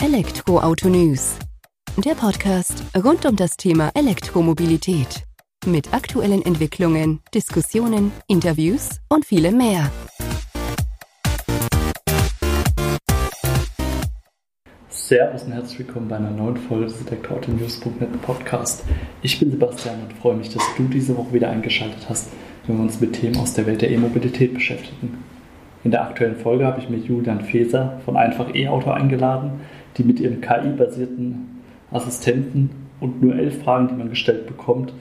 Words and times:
Elektroauto 0.00 0.88
News. 0.88 1.36
Der 1.96 2.12
Podcast 2.14 2.84
rund 3.04 3.26
um 3.26 3.34
das 3.34 3.56
Thema 3.56 3.90
Elektromobilität. 3.94 5.24
Mit 5.66 5.92
aktuellen 5.92 6.40
Entwicklungen, 6.46 7.18
Diskussionen, 7.34 8.12
Interviews 8.28 9.00
und 9.08 9.24
vielem 9.26 9.56
mehr. 9.56 9.90
Servus 14.88 15.42
und 15.42 15.52
herzlich 15.52 15.80
willkommen 15.80 16.06
bei 16.06 16.16
einer 16.16 16.30
neuen 16.30 16.58
Folge 16.58 16.84
des 16.86 17.04
Elektroauto-News.net 17.04 18.22
Podcast. 18.22 18.84
Ich 19.22 19.40
bin 19.40 19.50
Sebastian 19.50 19.96
und 20.02 20.12
freue 20.12 20.36
mich, 20.36 20.54
dass 20.54 20.62
du 20.76 20.84
diese 20.84 21.16
Woche 21.16 21.32
wieder 21.32 21.50
eingeschaltet 21.50 22.08
hast, 22.08 22.30
wenn 22.68 22.76
wir 22.76 22.84
uns 22.84 23.00
mit 23.00 23.14
Themen 23.14 23.36
aus 23.38 23.54
der 23.54 23.66
Welt 23.66 23.82
der 23.82 23.90
E-Mobilität 23.90 24.54
beschäftigen. 24.54 25.24
In 25.84 25.90
der 25.92 26.02
aktuellen 26.02 26.36
Folge 26.36 26.66
habe 26.66 26.80
ich 26.80 26.88
mir 26.88 26.98
Julian 26.98 27.40
Feser 27.40 28.00
von 28.04 28.16
Einfach 28.16 28.54
E-Auto 28.54 28.90
eingeladen, 28.90 29.60
die 29.96 30.04
mit 30.04 30.20
ihren 30.20 30.40
KI-basierten 30.40 31.60
Assistenten 31.90 32.70
und 33.00 33.22
nur 33.22 33.34
elf 33.34 33.62
Fragen, 33.62 33.88
die 33.88 33.94
man 33.94 34.10
gestellt 34.10 34.46
bekommt, 34.46 34.92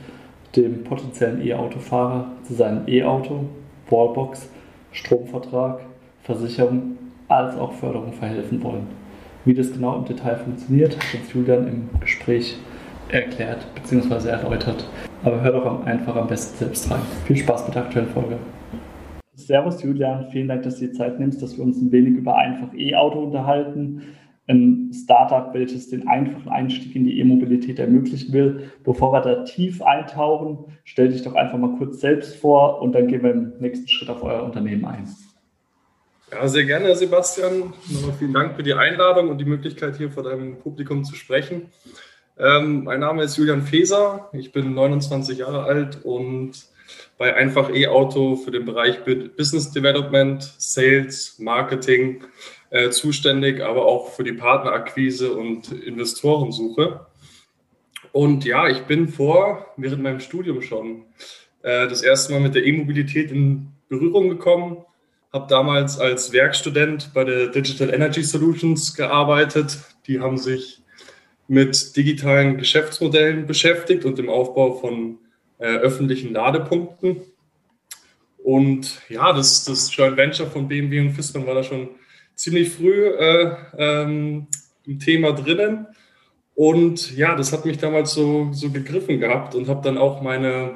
dem 0.55 0.83
potenziellen 0.83 1.45
E-Auto-Fahrer 1.45 2.31
zu 2.43 2.53
seinem 2.53 2.87
E-Auto, 2.87 3.45
Wallbox, 3.89 4.49
Stromvertrag, 4.91 5.81
Versicherung 6.23 6.97
als 7.27 7.55
auch 7.57 7.73
Förderung 7.73 8.13
verhelfen 8.13 8.63
wollen. 8.63 8.87
Wie 9.45 9.53
das 9.53 9.71
genau 9.71 9.97
im 9.97 10.05
Detail 10.05 10.35
funktioniert, 10.37 10.97
hat 10.97 11.19
uns 11.19 11.33
Julian 11.33 11.67
im 11.67 11.89
Gespräch 11.99 12.57
erklärt 13.09 13.65
bzw. 13.75 14.29
erläutert. 14.29 14.89
Aber 15.23 15.41
hör 15.41 15.51
doch 15.51 15.85
einfach 15.85 16.15
am 16.15 16.27
besten 16.27 16.57
selbst 16.57 16.91
rein. 16.91 17.01
Viel 17.25 17.37
Spaß 17.37 17.65
mit 17.67 17.75
der 17.75 17.83
aktuellen 17.83 18.09
Folge. 18.09 18.37
Servus 19.35 19.81
Julian, 19.83 20.27
vielen 20.31 20.47
Dank, 20.47 20.63
dass 20.63 20.79
du 20.79 20.87
dir 20.87 20.93
Zeit 20.93 21.19
nimmst, 21.19 21.41
dass 21.41 21.57
wir 21.57 21.63
uns 21.63 21.79
ein 21.79 21.91
wenig 21.91 22.15
über 22.15 22.35
einfach 22.35 22.73
E-Auto 22.73 23.19
unterhalten. 23.19 24.01
Ein 24.47 24.91
Startup, 24.93 25.53
welches 25.53 25.89
den 25.89 26.07
einfachen 26.07 26.49
Einstieg 26.49 26.95
in 26.95 27.03
die 27.03 27.19
E-Mobilität 27.19 27.79
ermöglichen 27.79 28.31
will. 28.31 28.71
Bevor 28.83 29.11
wir 29.11 29.21
da 29.21 29.43
tief 29.43 29.81
eintauchen, 29.81 30.73
stell 30.85 31.09
dich 31.09 31.23
doch 31.23 31.35
einfach 31.35 31.57
mal 31.57 31.77
kurz 31.77 31.99
selbst 31.99 32.35
vor 32.37 32.81
und 32.81 32.93
dann 32.93 33.07
gehen 33.07 33.23
wir 33.23 33.31
im 33.31 33.53
nächsten 33.59 33.87
Schritt 33.87 34.09
auf 34.09 34.23
euer 34.23 34.43
Unternehmen 34.43 34.85
ein. 34.85 35.07
Ja, 36.31 36.47
sehr 36.47 36.65
gerne, 36.65 36.93
Sebastian. 36.95 37.73
Nochmal 37.89 38.13
vielen 38.17 38.33
Dank 38.33 38.55
für 38.55 38.63
die 38.63 38.73
Einladung 38.73 39.29
und 39.29 39.37
die 39.37 39.45
Möglichkeit, 39.45 39.95
hier 39.97 40.11
vor 40.11 40.23
deinem 40.23 40.57
Publikum 40.59 41.03
zu 41.05 41.15
sprechen. 41.15 41.71
Ähm, 42.37 42.83
mein 42.83 42.99
Name 42.99 43.23
ist 43.23 43.37
Julian 43.37 43.63
Feser, 43.63 44.29
ich 44.33 44.51
bin 44.51 44.73
29 44.73 45.39
Jahre 45.39 45.63
alt 45.63 46.03
und 46.03 46.67
bei 47.17 47.35
Einfach 47.35 47.73
E-Auto 47.73 48.35
für 48.35 48.51
den 48.51 48.65
Bereich 48.65 49.03
Business 49.03 49.71
Development, 49.71 50.43
Sales, 50.57 51.39
Marketing 51.39 52.23
äh, 52.69 52.89
zuständig, 52.89 53.61
aber 53.63 53.85
auch 53.85 54.11
für 54.11 54.23
die 54.23 54.33
Partnerakquise 54.33 55.33
und 55.33 55.71
Investorensuche. 55.71 57.05
Und 58.11 58.45
ja, 58.45 58.67
ich 58.67 58.81
bin 58.83 59.07
vor, 59.07 59.67
während 59.77 60.03
meinem 60.03 60.19
Studium 60.19 60.61
schon, 60.61 61.05
äh, 61.61 61.87
das 61.87 62.01
erste 62.01 62.33
Mal 62.33 62.39
mit 62.41 62.55
der 62.55 62.65
E-Mobilität 62.65 63.31
in 63.31 63.69
Berührung 63.89 64.29
gekommen, 64.29 64.83
habe 65.31 65.47
damals 65.49 65.99
als 65.99 66.31
Werkstudent 66.31 67.11
bei 67.13 67.23
der 67.23 67.47
Digital 67.47 67.93
Energy 67.93 68.23
Solutions 68.23 68.93
gearbeitet. 68.95 69.77
Die 70.07 70.19
haben 70.19 70.37
sich 70.37 70.81
mit 71.47 71.95
digitalen 71.95 72.57
Geschäftsmodellen 72.57 73.45
beschäftigt 73.45 74.05
und 74.05 74.17
dem 74.17 74.29
Aufbau 74.29 74.73
von 74.73 75.19
äh, 75.59 75.67
öffentlichen 75.77 76.33
Ladepunkten. 76.33 77.21
Und 78.37 79.01
ja, 79.09 79.33
das, 79.33 79.65
das 79.65 79.95
Joint 79.95 80.17
Venture 80.17 80.47
von 80.47 80.67
BMW 80.67 81.01
und 81.01 81.11
Fissmann 81.11 81.45
war 81.45 81.55
da 81.55 81.63
schon 81.63 81.89
ziemlich 82.37 82.69
früh 82.69 83.07
äh, 83.07 83.55
ähm, 83.77 84.47
im 84.85 84.99
Thema 84.99 85.33
drinnen. 85.33 85.87
Und 86.55 87.15
ja, 87.15 87.35
das 87.35 87.51
hat 87.51 87.65
mich 87.65 87.77
damals 87.77 88.13
so, 88.13 88.49
so 88.53 88.71
gegriffen 88.71 89.19
gehabt 89.19 89.53
und 89.53 89.67
habe 89.67 89.81
dann 89.83 89.97
auch 89.97 90.21
meine, 90.21 90.75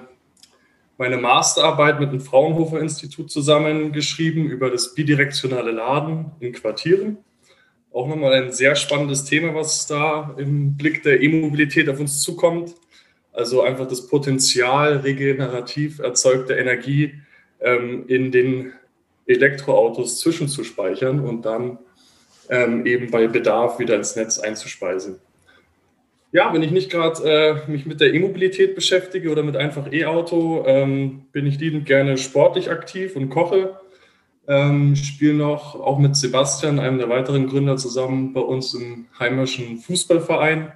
meine 0.97 1.17
Masterarbeit 1.17 2.00
mit 2.00 2.11
dem 2.11 2.19
Fraunhofer 2.19 2.79
Institut 2.81 3.31
zusammengeschrieben 3.31 4.45
über 4.45 4.69
das 4.69 4.94
bidirektionale 4.94 5.71
Laden 5.71 6.31
in 6.39 6.51
Quartieren. 6.51 7.17
Auch 7.91 8.07
nochmal 8.07 8.33
ein 8.33 8.51
sehr 8.51 8.75
spannendes 8.75 9.25
Thema, 9.25 9.55
was 9.55 9.88
da 9.88 10.35
im 10.38 10.77
Blick 10.77 11.03
der 11.03 11.21
E-Mobilität 11.21 11.89
auf 11.89 12.00
uns 12.00 12.21
zukommt. 12.21 12.75
Also 13.33 13.61
einfach 13.61 13.88
das 13.88 14.07
Potenzial 14.07 14.97
regenerativ 14.97 16.00
erzeugter 16.00 16.57
Energie 16.57 17.16
ähm, 17.59 18.05
in 18.07 18.31
den 18.31 18.73
Elektroautos 19.31 20.19
zwischenzuspeichern 20.19 21.19
und 21.19 21.46
dann 21.46 21.80
ähm, 22.50 22.86
eben 22.86 23.12
bei 23.12 23.28
Bedarf 23.28 23.80
wieder 23.80 23.96
ins 23.96 24.16
Netz 24.16 24.40
einzuspeisen. 24.40 25.19
Ja, 26.34 26.53
wenn 26.53 26.64
ich 26.64 26.72
nicht 26.72 26.90
gerade 26.90 27.24
äh, 27.68 27.69
mich 27.69 27.86
mit 27.86 28.00
der 28.00 28.14
E-Mobilität 28.14 28.74
beschäftige 28.74 29.31
oder 29.31 29.44
mit 29.44 29.58
einfach 29.58 29.92
E-Auto, 29.92 30.64
ähm, 30.66 31.25
bin 31.34 31.46
ich 31.46 31.59
liebend 31.59 31.86
gerne 31.86 32.18
sportlich 32.18 32.72
aktiv 32.72 33.16
und 33.18 33.30
koche. 33.30 33.78
Ähm, 34.47 34.96
spiele 34.96 35.34
noch 35.34 35.75
auch 35.75 36.00
mit 36.00 36.16
Sebastian, 36.16 36.80
einem 36.80 36.98
der 36.98 37.09
weiteren 37.09 37.48
Gründer, 37.48 37.78
zusammen 37.78 38.34
bei 38.34 38.42
uns 38.42 38.74
im 38.74 39.08
heimischen 39.19 39.78
Fußballverein 39.78 40.72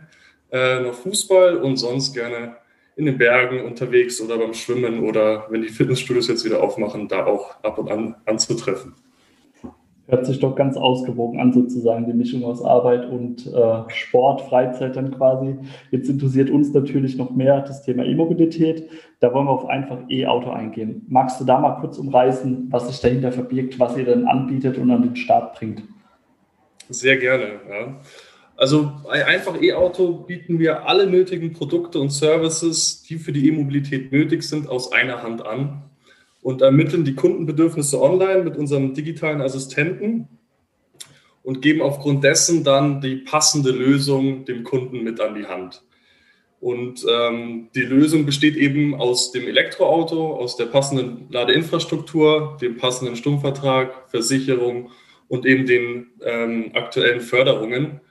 äh, 0.51 0.81
noch 0.81 0.93
Fußball 0.93 1.57
und 1.57 1.77
sonst 1.77 2.13
gerne 2.13 2.57
in 2.95 3.05
den 3.05 3.17
Bergen 3.17 3.65
unterwegs 3.65 4.21
oder 4.21 4.37
beim 4.37 4.53
Schwimmen 4.53 5.01
oder 5.03 5.47
wenn 5.49 5.61
die 5.61 5.69
Fitnessstudios 5.69 6.27
jetzt 6.27 6.45
wieder 6.45 6.63
aufmachen, 6.63 7.07
da 7.07 7.25
auch 7.25 7.61
ab 7.61 7.77
und 7.77 7.91
an 7.91 8.15
anzutreffen. 8.25 8.93
Hört 10.07 10.27
sich 10.27 10.39
doch 10.39 10.55
ganz 10.55 10.77
ausgewogen 10.77 11.39
an, 11.39 11.51
sozusagen, 11.51 12.05
die 12.05 12.13
Mischung 12.13 12.45
aus 12.45 12.63
Arbeit 12.63 13.09
und 13.09 13.47
äh, 13.47 13.89
Sport, 13.89 14.41
Freizeit 14.41 14.95
dann 14.95 15.09
quasi. 15.09 15.55
Jetzt 15.89 16.07
interessiert 16.07 16.51
uns 16.51 16.71
natürlich 16.73 17.17
noch 17.17 17.31
mehr 17.31 17.61
das 17.61 17.81
Thema 17.81 18.05
E-Mobilität. 18.05 18.87
Da 19.19 19.33
wollen 19.33 19.47
wir 19.47 19.51
auf 19.51 19.65
einfach 19.65 19.97
E-Auto 20.07 20.51
eingehen. 20.51 21.07
Magst 21.09 21.41
du 21.41 21.43
da 21.43 21.59
mal 21.59 21.79
kurz 21.79 21.97
umreißen, 21.97 22.67
was 22.69 22.87
sich 22.87 23.01
dahinter 23.01 23.31
verbirgt, 23.31 23.79
was 23.79 23.97
ihr 23.97 24.05
denn 24.05 24.27
anbietet 24.27 24.77
und 24.77 24.91
an 24.91 25.01
den 25.01 25.15
Start 25.15 25.57
bringt? 25.57 25.81
Sehr 26.89 27.17
gerne. 27.17 27.59
Ja. 27.67 27.95
Also 28.57 28.91
bei 29.03 29.25
Einfach 29.25 29.61
E-Auto 29.61 30.13
bieten 30.13 30.59
wir 30.59 30.87
alle 30.87 31.07
nötigen 31.07 31.53
Produkte 31.53 31.99
und 31.99 32.11
Services, 32.11 33.03
die 33.03 33.17
für 33.17 33.33
die 33.33 33.47
E-Mobilität 33.47 34.11
nötig 34.11 34.43
sind, 34.43 34.69
aus 34.69 34.91
einer 34.93 35.23
Hand 35.23 35.45
an 35.45 35.83
und 36.41 36.61
ermitteln 36.61 37.03
die 37.03 37.15
Kundenbedürfnisse 37.15 38.01
online 38.01 38.43
mit 38.43 38.55
unserem 38.55 38.93
digitalen 38.93 39.41
Assistenten 39.41 40.27
und 41.43 41.61
geben 41.61 41.81
aufgrund 41.81 42.23
dessen 42.23 42.63
dann 42.63 43.01
die 43.01 43.17
passende 43.17 43.71
Lösung 43.71 44.45
dem 44.45 44.63
Kunden 44.63 45.03
mit 45.03 45.19
an 45.19 45.35
die 45.35 45.45
Hand. 45.45 45.83
Und 46.61 47.05
ähm, 47.07 47.67
die 47.75 47.81
Lösung 47.81 48.25
besteht 48.25 48.55
eben 48.55 48.95
aus 48.95 49.31
dem 49.31 49.47
Elektroauto, 49.47 50.35
aus 50.35 50.55
der 50.55 50.65
passenden 50.65 51.27
Ladeinfrastruktur, 51.29 52.57
dem 52.61 52.77
passenden 52.77 53.15
Stromvertrag, 53.15 54.09
Versicherung 54.09 54.91
und 55.27 55.45
eben 55.45 55.65
den 55.65 56.07
ähm, 56.23 56.71
aktuellen 56.73 57.21
Förderungen. 57.21 58.01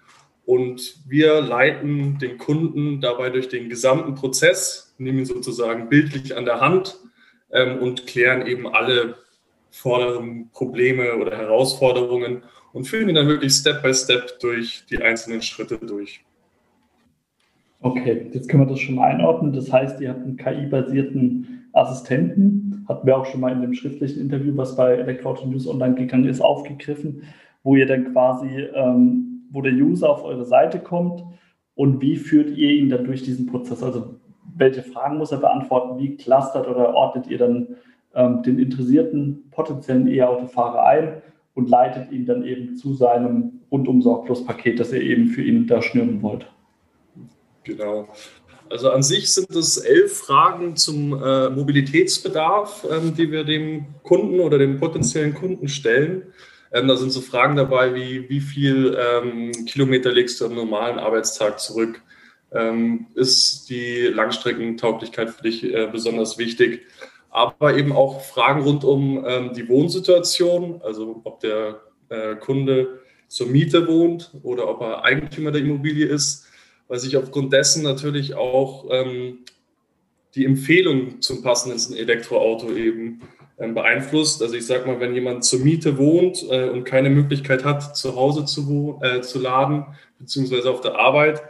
Und 0.47 0.97
wir 1.09 1.41
leiten 1.41 2.19
den 2.19 2.39
Kunden 2.39 3.01
dabei 3.01 3.31
durch 3.31 3.49
den 3.49 3.69
gesamten 3.69 4.15
Prozess, 4.15 4.95
nehmen 4.99 5.21
ihn 5.21 5.25
sozusagen 5.25 5.89
bildlich 5.89 6.37
an 6.37 6.45
der 6.45 6.61
Hand 6.61 6.99
ähm, 7.51 7.79
und 7.79 8.07
klären 8.07 8.47
eben 8.47 8.67
alle 8.67 9.17
vorderen 9.71 10.51
Probleme 10.53 11.17
oder 11.17 11.37
Herausforderungen 11.37 12.43
und 12.73 12.87
führen 12.87 13.09
ihn 13.09 13.15
dann 13.15 13.29
wirklich 13.29 13.53
Step 13.53 13.83
by 13.83 13.95
Step 13.95 14.39
durch 14.41 14.85
die 14.91 14.99
einzelnen 14.99 15.43
Schritte 15.43 15.79
durch. 15.79 16.25
Okay, 17.81 18.31
jetzt 18.33 18.49
können 18.49 18.63
wir 18.63 18.71
das 18.71 18.81
schon 18.81 18.95
mal 18.95 19.11
einordnen. 19.11 19.53
Das 19.53 19.73
heißt, 19.73 20.01
ihr 20.01 20.11
habt 20.11 20.23
einen 20.23 20.37
KI-basierten 20.37 21.69
Assistenten, 21.73 22.85
hatten 22.89 23.07
wir 23.07 23.17
auch 23.17 23.27
schon 23.27 23.41
mal 23.41 23.53
in 23.53 23.63
dem 23.63 23.75
schriftlichen 23.75 24.21
Interview, 24.21 24.57
was 24.57 24.77
bei 24.77 24.95
Elektroauto 24.95 25.47
News 25.47 25.67
Online 25.67 25.95
gegangen 25.95 26.29
ist, 26.29 26.41
aufgegriffen, 26.41 27.25
wo 27.63 27.77
ihr 27.77 27.87
dann 27.87 28.13
quasi 28.13 28.49
ähm, 28.75 29.34
wo 29.55 29.63
der 29.63 29.73
User 29.73 30.11
auf 30.11 30.25
eure 30.25 30.45
Seite 30.45 30.81
kommt 30.81 31.25
und 31.75 32.01
wie 32.03 32.17
führt 32.17 32.51
ihr 32.51 32.71
ihn 32.71 32.91
dann 32.91 33.05
durch 33.05 33.23
diesen 33.23 33.47
Prozess? 33.47 33.83
Also 33.83 34.17
welche 34.57 34.83
Fragen 34.83 35.19
muss 35.19 35.33
er 35.33 35.39
beantworten? 35.39 35.99
Wie 35.99 36.17
clustert 36.17 36.69
oder 36.69 36.95
ordnet 36.95 37.29
ihr 37.29 37.39
dann 37.39 37.77
ähm, 38.15 38.43
den 38.43 38.59
interessierten 38.59 39.51
potenziellen 39.51 40.09
E-Autofahrer 40.09 40.85
ein 40.85 41.23
und 41.55 41.71
leitet 41.71 42.13
ihn 42.13 42.27
dann 42.27 42.45
eben 42.45 42.77
zu 42.77 42.95
seinem 42.95 43.61
rundum 43.71 44.03
Paket, 44.47 44.81
das 44.81 44.93
ihr 44.93 45.01
eben 45.01 45.29
für 45.29 45.43
ihn 45.43 45.67
da 45.67 45.81
schnüren 45.81 46.21
wollt? 46.21 46.47
Genau. 47.63 48.09
Also 48.71 48.91
an 48.91 49.03
sich 49.03 49.33
sind 49.33 49.51
es 49.51 49.77
elf 49.77 50.19
Fragen 50.19 50.77
zum 50.77 51.13
äh, 51.23 51.51
Mobilitätsbedarf, 51.51 52.87
ähm, 52.91 53.15
die 53.15 53.31
wir 53.31 53.45
dem 53.45 53.87
Kunden 54.03 54.41
oder 54.41 54.59
dem 54.59 54.79
potenziellen 54.79 55.35
Kunden 55.35 55.69
stellen. 55.69 56.23
Ähm, 56.75 56.89
da 56.89 56.97
sind 56.97 57.11
so 57.11 57.21
Fragen 57.21 57.55
dabei 57.55 57.95
wie, 57.95 58.29
wie 58.29 58.41
viel 58.41 58.99
ähm, 59.01 59.53
Kilometer 59.65 60.11
legst 60.11 60.41
du 60.41 60.47
am 60.47 60.57
normalen 60.57 60.99
Arbeitstag 60.99 61.61
zurück? 61.61 62.03
Ähm, 62.53 63.07
ist 63.15 63.71
die 63.71 64.09
Langstreckentauglichkeit 64.09 65.31
für 65.31 65.43
dich 65.45 65.63
äh, 65.63 65.89
besonders 65.91 66.37
wichtig? 66.37 66.83
Aber 67.31 67.77
eben 67.77 67.93
auch 67.93 68.23
Fragen 68.23 68.63
rund 68.63 68.83
um 68.83 69.25
ähm, 69.25 69.53
die 69.55 69.69
Wohnsituation, 69.69 70.83
also 70.83 71.21
ob 71.23 71.39
der 71.41 71.81
äh, 72.09 72.35
Kunde 72.35 73.01
zur 73.29 73.47
Miete 73.47 73.87
wohnt 73.87 74.33
oder 74.43 74.69
ob 74.69 74.81
er 74.81 75.05
Eigentümer 75.05 75.53
der 75.53 75.63
Immobilie 75.63 76.07
ist, 76.07 76.49
weil 76.89 76.99
sich 76.99 77.17
aufgrund 77.17 77.53
dessen 77.53 77.85
natürlich 77.85 78.35
auch 78.35 78.87
ähm, 78.91 79.45
die 80.35 80.45
Empfehlung 80.45 81.23
zum 81.23 81.43
passenden 81.45 81.97
Elektroauto 81.97 82.73
eben 82.73 83.21
beeinflusst. 83.57 84.43
Also 84.43 84.55
ich 84.55 84.67
sage 84.67 84.87
mal, 84.87 85.01
wenn 85.01 85.15
jemand 85.15 85.45
zur 85.45 85.61
Miete 85.61 85.97
wohnt 85.97 86.45
äh, 86.51 86.69
und 86.69 86.85
keine 86.85 87.11
Möglichkeit 87.11 87.65
hat, 87.65 87.97
zu 87.97 88.17
Hause 88.17 88.45
zu, 88.45 89.01
äh, 89.03 89.21
zu 89.21 89.41
laden, 89.41 89.87
beziehungsweise 90.19 90.71
auf 90.71 90.81
der 90.81 90.97
Arbeit, 90.97 91.43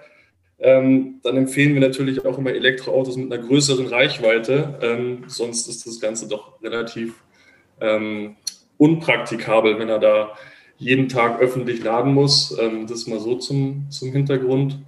ähm, 0.58 1.20
dann 1.22 1.36
empfehlen 1.36 1.74
wir 1.74 1.80
natürlich 1.80 2.24
auch 2.24 2.38
immer 2.38 2.52
Elektroautos 2.52 3.16
mit 3.16 3.32
einer 3.32 3.42
größeren 3.42 3.86
Reichweite. 3.86 4.78
Ähm, 4.82 5.24
sonst 5.26 5.68
ist 5.68 5.86
das 5.86 6.00
Ganze 6.00 6.28
doch 6.28 6.62
relativ 6.62 7.22
ähm, 7.80 8.36
unpraktikabel, 8.78 9.78
wenn 9.78 9.88
er 9.88 9.98
da 9.98 10.36
jeden 10.76 11.08
Tag 11.08 11.40
öffentlich 11.40 11.82
laden 11.82 12.12
muss. 12.14 12.56
Ähm, 12.58 12.86
das 12.86 13.06
mal 13.06 13.20
so 13.20 13.36
zum, 13.36 13.86
zum 13.90 14.12
Hintergrund. 14.12 14.78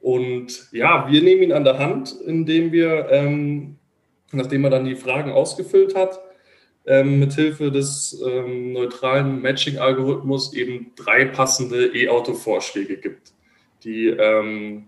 Und 0.00 0.68
ja, 0.72 1.06
wir 1.10 1.22
nehmen 1.22 1.42
ihn 1.42 1.52
an 1.52 1.64
der 1.64 1.78
Hand, 1.78 2.14
indem 2.26 2.72
wir, 2.72 3.08
ähm, 3.10 3.76
nachdem 4.32 4.64
er 4.64 4.70
dann 4.70 4.84
die 4.84 4.96
Fragen 4.96 5.30
ausgefüllt 5.30 5.94
hat, 5.94 6.20
ähm, 6.86 7.20
mithilfe 7.20 7.70
des 7.70 8.20
ähm, 8.26 8.72
neutralen 8.72 9.40
Matching-Algorithmus 9.40 10.52
eben 10.54 10.92
drei 10.96 11.24
passende 11.24 11.86
E-Auto-Vorschläge 11.94 12.96
gibt. 12.96 13.32
Die 13.84 14.06
ähm, 14.06 14.84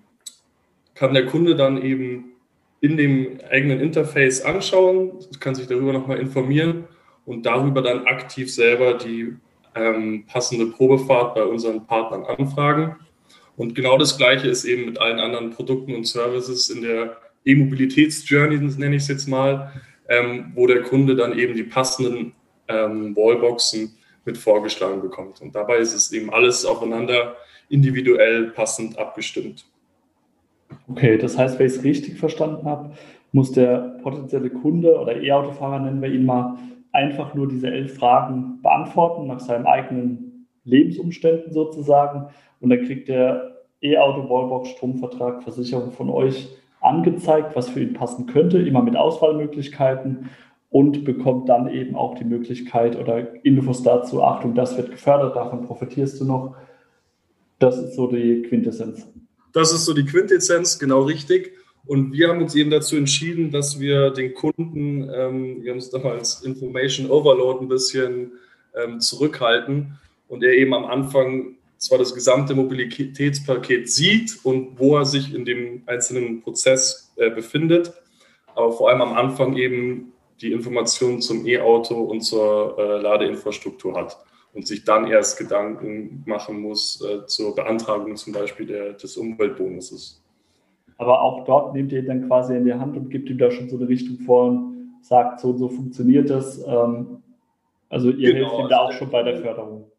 kann 0.95 1.15
der 1.15 1.27
Kunde 1.27 1.57
dann 1.57 1.83
eben 1.83 2.33
in 2.81 2.97
dem 2.97 3.39
eigenen 3.51 3.81
Interface 3.81 4.43
anschauen, 4.43 5.13
kann 5.41 5.55
sich 5.55 5.67
darüber 5.67 5.93
nochmal 5.93 6.19
informieren 6.19 6.85
und 7.25 7.47
darüber 7.47 7.81
dann 7.81 8.05
aktiv 8.07 8.53
selber 8.53 8.95
die 8.95 9.35
ähm, 9.75 10.25
passende 10.27 10.67
Probefahrt 10.67 11.35
bei 11.35 11.45
unseren 11.45 11.87
Partnern 11.87 12.25
anfragen. 12.25 12.97
Und 13.57 13.75
genau 13.75 13.97
das 13.99 14.17
Gleiche 14.19 14.49
ist 14.49 14.65
eben 14.65 14.85
mit 14.85 15.01
allen 15.01 15.19
anderen 15.19 15.51
Produkten 15.51 15.95
und 15.95 16.07
Services 16.07 16.71
in 16.71 16.83
der 16.83 17.17
E-Mobilitätsjourney, 17.45 18.59
nenne 18.59 18.97
ich 18.97 19.03
es 19.03 19.09
jetzt 19.09 19.29
mal, 19.29 19.73
ähm, 20.09 20.53
wo 20.55 20.67
der 20.67 20.83
Kunde 20.83 21.17
dann 21.17 21.39
eben 21.39 21.55
die 21.55 21.63
passenden 21.65 22.35
ähm, 22.69 23.17
Wallboxen 23.17 23.95
mit 24.25 24.39
vorgeschlagen 24.39 25.01
bekommt. 25.01 25.41
Und 25.41 25.55
dabei 25.55 25.79
ist 25.79 25.95
es 25.95 26.13
eben 26.13 26.33
alles 26.33 26.65
aufeinander 26.65 27.37
individuell 27.69 28.49
passend 28.51 28.99
abgestimmt. 28.99 29.67
Okay, 30.89 31.19
das 31.19 31.39
heißt, 31.39 31.59
wenn 31.59 31.67
ich 31.67 31.75
es 31.75 31.85
richtig 31.85 32.19
verstanden 32.19 32.67
habe, 32.67 32.95
muss 33.33 33.53
der 33.53 33.99
potenzielle 34.03 34.51
Kunde 34.51 34.99
oder 34.99 35.21
E-Autofahrer, 35.21 35.81
nennen 35.81 36.03
wir 36.03 36.11
ihn 36.11 36.25
mal, 36.25 36.57
einfach 36.93 37.35
nur 37.35 37.49
diese 37.49 37.69
elf 37.69 37.97
Fragen 37.97 38.61
beantworten 38.63 39.27
nach 39.27 39.41
seinen 39.41 39.67
eigenen 39.67 40.47
Lebensumständen 40.65 41.53
sozusagen. 41.53 42.29
Und 42.61 42.71
dann 42.71 42.85
kriegt 42.85 43.09
der 43.09 43.65
E-Auto, 43.83 44.29
Wallbox, 44.29 44.71
Stromvertrag, 44.71 45.43
Versicherung 45.43 45.91
von 45.93 46.09
euch 46.09 46.49
angezeigt, 46.85 47.57
was 47.57 47.69
für 47.69 47.81
ihn 47.81 47.95
passen 47.95 48.27
könnte, 48.27 48.59
immer 48.59 48.83
mit 48.83 48.97
Auswahlmöglichkeiten 48.97 50.31
und 50.71 51.05
bekommt 51.05 51.49
dann 51.49 51.69
eben 51.69 51.95
auch 51.95 52.17
die 52.17 52.25
Möglichkeit 52.25 52.99
oder 52.99 53.45
Infos 53.45 53.83
dazu, 53.83 54.23
Achtung, 54.23 54.55
das 54.55 54.77
wird 54.77 54.91
gefördert, 54.91 55.37
davon 55.37 55.63
profitierst 55.67 56.21
du 56.21 56.25
noch. 56.25 56.57
Das 57.59 57.79
ist 57.79 57.95
so 57.95 58.09
die 58.09 58.43
Quintessenz. 58.43 59.07
Das 59.53 59.73
ist 59.73 59.85
so 59.85 59.95
die 59.95 60.05
Quintessenz, 60.05 60.79
genau 60.79 61.03
richtig. 61.03 61.53
Und 61.87 62.13
wir 62.13 62.29
haben 62.29 62.43
uns 62.43 62.55
eben 62.55 62.71
dazu 62.71 62.97
entschieden, 62.97 63.51
dass 63.51 63.79
wir 63.79 64.11
den 64.11 64.35
Kunden, 64.35 65.09
ähm, 65.15 65.63
wir 65.63 65.71
haben 65.71 65.79
es 65.79 65.91
damals 65.91 66.43
Information 66.43 67.11
Overload 67.11 67.65
ein 67.65 67.69
bisschen 67.69 68.33
ähm, 68.75 69.01
zurückhalten 69.01 69.99
und 70.29 70.43
er 70.43 70.55
eben 70.55 70.75
am 70.75 70.87
Anfang 70.87 71.57
zwar 71.85 71.99
das 71.99 72.15
gesamte 72.15 72.55
Mobilitätspaket 72.55 73.91
sieht 73.91 74.39
und 74.45 74.79
wo 74.79 74.97
er 74.97 75.05
sich 75.05 75.35
in 75.35 75.45
dem 75.45 75.83
einzelnen 75.87 76.41
Prozess 76.43 77.13
äh, 77.17 77.31
befindet, 77.31 77.93
aber 78.55 78.73
vor 78.73 78.89
allem 78.89 79.03
am 79.03 79.13
Anfang 79.13 79.57
eben 79.57 80.13
die 80.41 80.53
Informationen 80.53 81.21
zum 81.21 81.47
E-Auto 81.47 82.01
und 82.01 82.23
zur 82.23 82.77
äh, 82.79 83.03
Ladeinfrastruktur 83.03 83.97
hat 83.97 84.17
und 84.55 84.67
sich 84.67 84.85
dann 84.85 85.07
erst 85.07 85.39
Gedanken 85.39 86.23
machen 86.27 86.61
muss 86.61 87.05
äh, 87.05 87.27
zur 87.27 87.55
Beantragung 87.55 88.17
zum 88.17 88.33
Beispiel 88.33 88.67
der, 88.67 88.93
des 88.95 89.17
Umweltbonuses. 89.17 90.23
Aber 90.97 91.21
auch 91.21 91.45
dort 91.45 91.75
nehmt 91.75 91.93
ihr 91.93 92.01
ihn 92.01 92.07
dann 92.07 92.29
quasi 92.29 92.57
in 92.57 92.65
die 92.65 92.75
Hand 92.75 92.97
und 92.97 93.11
gibt 93.11 93.29
ihm 93.29 93.39
da 93.39 93.51
schon 93.51 93.69
so 93.69 93.77
eine 93.77 93.89
Richtung 93.89 94.19
vor 94.21 94.47
und 94.47 94.99
sagt, 95.03 95.41
so 95.41 95.49
und 95.49 95.59
so 95.59 95.69
funktioniert 95.69 96.31
das. 96.31 96.65
Ähm, 96.67 97.23
also 97.89 98.11
ihr 98.11 98.33
genau, 98.33 98.49
helft 98.49 98.61
ihm 98.61 98.69
da 98.69 98.79
auch 98.79 98.93
schon 98.93 99.11
bei 99.11 99.23
der 99.23 99.37
Förderung. 99.37 99.91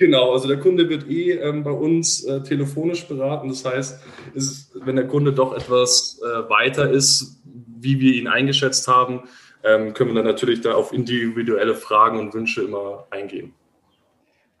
Genau, 0.00 0.32
also 0.32 0.48
der 0.48 0.58
Kunde 0.58 0.88
wird 0.88 1.10
eh 1.10 1.32
ähm, 1.32 1.62
bei 1.62 1.72
uns 1.72 2.24
äh, 2.24 2.42
telefonisch 2.42 3.06
beraten. 3.06 3.50
Das 3.50 3.66
heißt, 3.66 4.02
ist, 4.32 4.74
wenn 4.86 4.96
der 4.96 5.06
Kunde 5.06 5.34
doch 5.34 5.54
etwas 5.54 6.18
äh, 6.24 6.48
weiter 6.48 6.88
ist, 6.88 7.42
wie 7.44 8.00
wir 8.00 8.14
ihn 8.14 8.26
eingeschätzt 8.26 8.88
haben, 8.88 9.24
ähm, 9.62 9.92
können 9.92 10.14
wir 10.14 10.14
dann 10.14 10.32
natürlich 10.32 10.62
da 10.62 10.72
auf 10.72 10.94
individuelle 10.94 11.74
Fragen 11.74 12.18
und 12.18 12.32
Wünsche 12.32 12.62
immer 12.62 13.08
eingehen. 13.10 13.52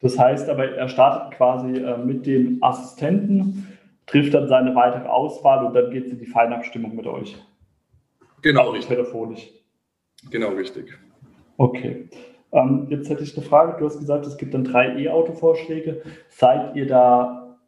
Das 0.02 0.18
heißt 0.18 0.50
aber, 0.50 0.72
er 0.72 0.90
startet 0.90 1.38
quasi 1.38 1.78
äh, 1.78 1.96
mit 1.96 2.26
dem 2.26 2.62
Assistenten, 2.62 3.66
trifft 4.04 4.34
dann 4.34 4.46
seine 4.46 4.74
weitere 4.74 5.08
Auswahl 5.08 5.64
und 5.64 5.72
dann 5.72 5.90
geht 5.90 6.04
es 6.04 6.12
in 6.12 6.18
die 6.18 6.26
Feinabstimmung 6.26 6.94
mit 6.94 7.06
euch. 7.06 7.34
Genau, 8.42 8.60
also 8.60 8.72
richtig. 8.72 8.94
Telefonisch. 8.94 9.48
Genau, 10.30 10.50
richtig. 10.50 10.98
Okay. 11.56 12.10
Ähm, 12.52 12.86
jetzt 12.90 13.08
hätte 13.08 13.22
ich 13.22 13.36
eine 13.36 13.46
Frage. 13.46 13.78
Du 13.78 13.86
hast 13.86 13.98
gesagt, 13.98 14.26
es 14.26 14.36
gibt 14.36 14.54
dann 14.54 14.64
drei 14.64 14.96
E-Auto-Vorschläge. 14.98 16.02
Seid 16.28 16.76
ihr 16.76 16.86
da 16.86 17.58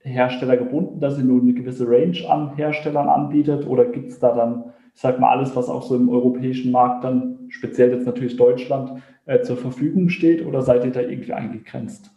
Hersteller 0.00 0.56
gebunden, 0.56 1.00
dass 1.00 1.18
ihr 1.18 1.24
nur 1.24 1.42
eine 1.42 1.52
gewisse 1.52 1.86
Range 1.86 2.18
an 2.28 2.56
Herstellern 2.56 3.08
anbietet? 3.08 3.66
Oder 3.66 3.84
gibt 3.84 4.10
es 4.12 4.18
da 4.18 4.34
dann, 4.34 4.72
ich 4.94 5.00
sag 5.00 5.20
mal, 5.20 5.30
alles, 5.30 5.54
was 5.56 5.68
auch 5.68 5.82
so 5.82 5.94
im 5.94 6.08
europäischen 6.08 6.72
Markt 6.72 7.04
dann, 7.04 7.38
speziell 7.50 7.92
jetzt 7.92 8.06
natürlich 8.06 8.36
Deutschland, 8.36 9.02
äh, 9.26 9.42
zur 9.42 9.56
Verfügung 9.56 10.08
steht? 10.08 10.44
Oder 10.44 10.62
seid 10.62 10.84
ihr 10.84 10.92
da 10.92 11.00
irgendwie 11.00 11.32
eingegrenzt? 11.32 12.10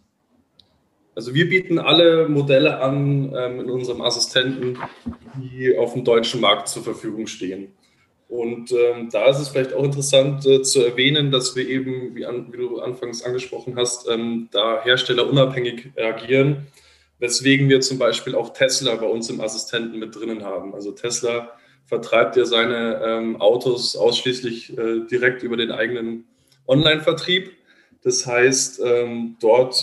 Also 1.16 1.36
wir 1.36 1.48
bieten 1.48 1.78
alle 1.78 2.28
Modelle 2.28 2.80
an 2.80 3.34
ähm, 3.38 3.60
in 3.60 3.70
unserem 3.70 4.02
Assistenten, 4.02 4.78
die 5.36 5.78
auf 5.78 5.94
dem 5.94 6.04
deutschen 6.04 6.42
Markt 6.42 6.70
zur 6.70 6.84
Verfügung 6.84 7.28
stehen. 7.28 7.68
Und 8.34 8.72
ähm, 8.72 9.10
da 9.12 9.30
ist 9.30 9.38
es 9.38 9.50
vielleicht 9.50 9.74
auch 9.74 9.84
interessant 9.84 10.44
äh, 10.48 10.64
zu 10.64 10.84
erwähnen, 10.84 11.30
dass 11.30 11.56
wir 11.56 11.70
eben, 11.70 12.16
wie, 12.16 12.26
an, 12.26 12.52
wie 12.52 12.58
du 12.58 12.80
anfangs 12.80 13.22
angesprochen 13.22 13.76
hast, 13.76 14.10
ähm, 14.10 14.50
da 14.52 14.84
Hersteller 14.84 15.30
unabhängig 15.30 15.92
agieren, 15.96 16.66
weswegen 17.20 17.70
wir 17.70 17.82
zum 17.82 18.00
Beispiel 18.00 18.34
auch 18.34 18.52
Tesla 18.52 18.96
bei 18.96 19.06
uns 19.06 19.30
im 19.30 19.40
Assistenten 19.40 20.00
mit 20.00 20.16
drinnen 20.16 20.44
haben. 20.44 20.74
Also 20.74 20.94
Tesla 20.94 21.52
vertreibt 21.86 22.36
ja 22.36 22.46
seine 22.46 23.04
ähm, 23.06 23.40
Autos 23.40 23.96
ausschließlich 23.96 24.80
äh, 24.80 25.02
direkt 25.02 25.44
über 25.44 25.56
den 25.56 25.70
eigenen 25.70 26.26
Online-Vertrieb. 26.68 27.52
Das 28.02 28.26
heißt, 28.26 28.82
ähm, 28.84 29.38
dort 29.42 29.76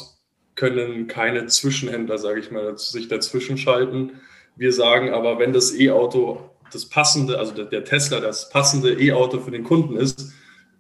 können 0.57 1.07
keine 1.07 1.47
Zwischenhändler, 1.47 2.19
sage 2.19 2.40
ich 2.40 2.50
mal, 2.50 2.76
sich 2.76 3.07
dazwischen 3.07 3.59
schalten. 3.59 4.14
Wir 4.57 4.73
sagen 4.73 5.11
aber, 5.11 5.38
wenn 5.38 5.52
das 5.52 5.73
E-Auto 5.73 6.50
das 6.73 6.87
passende, 6.89 7.39
also 7.39 7.65
der, 7.65 7.85
Tesla 7.85 8.21
das 8.21 8.50
passende 8.50 9.00
E-Auto 9.00 9.39
für 9.39 9.50
den 9.50 9.65
Kunden 9.65 9.97
ist, 9.97 10.33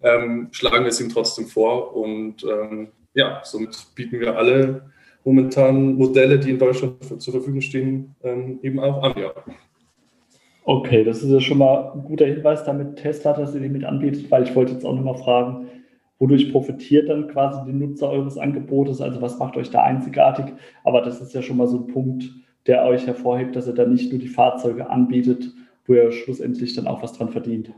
ähm, 0.02 0.48
schlagen 0.52 0.84
wir 0.84 0.90
es 0.90 1.00
ihm 1.00 1.10
trotzdem 1.10 1.46
vor. 1.46 1.94
Und 1.94 2.44
ähm, 2.44 2.88
ja, 3.14 3.40
somit 3.44 3.76
bieten 3.94 4.20
wir 4.20 4.36
alle 4.36 4.90
momentan 5.24 5.94
Modelle, 5.94 6.38
die 6.38 6.50
in 6.50 6.58
Deutschland 6.58 7.22
zur 7.22 7.32
Verfügung 7.32 7.60
stehen, 7.60 8.14
ähm, 8.22 8.58
eben 8.62 8.80
auch 8.80 9.02
an. 9.02 9.14
Ja. 9.16 9.32
Okay, 10.64 11.04
das 11.04 11.22
ist 11.22 11.30
ja 11.30 11.40
schon 11.40 11.58
mal 11.58 11.92
ein 11.94 12.04
guter 12.04 12.26
Hinweis, 12.26 12.64
damit 12.64 12.96
Tesla 12.96 13.32
das 13.32 13.54
ihr 13.54 13.60
mit 13.60 13.84
anbietet, 13.84 14.30
weil 14.30 14.44
ich 14.44 14.54
wollte 14.54 14.72
jetzt 14.72 14.84
auch 14.84 14.94
nochmal 14.94 15.16
fragen, 15.16 15.68
wodurch 16.18 16.52
profitiert 16.52 17.08
dann 17.08 17.28
quasi 17.28 17.60
die 17.66 17.72
Nutzer 17.72 18.10
eures 18.10 18.38
Angebotes? 18.38 19.00
Also 19.00 19.20
was 19.20 19.38
macht 19.38 19.56
euch 19.56 19.70
da 19.70 19.82
einzigartig? 19.82 20.46
Aber 20.84 21.02
das 21.02 21.20
ist 21.20 21.34
ja 21.34 21.42
schon 21.42 21.56
mal 21.56 21.66
so 21.66 21.78
ein 21.78 21.86
Punkt, 21.86 22.30
der 22.66 22.84
euch 22.84 23.06
hervorhebt, 23.06 23.56
dass 23.56 23.66
ihr 23.66 23.74
da 23.74 23.86
nicht 23.86 24.12
nur 24.12 24.20
die 24.20 24.28
Fahrzeuge 24.28 24.88
anbietet, 24.88 25.50
wo 25.90 25.94
er 25.94 26.12
schlussendlich 26.12 26.74
dann 26.76 26.86
auch 26.86 27.02
was 27.02 27.14
dran 27.14 27.32
verdient. 27.32 27.72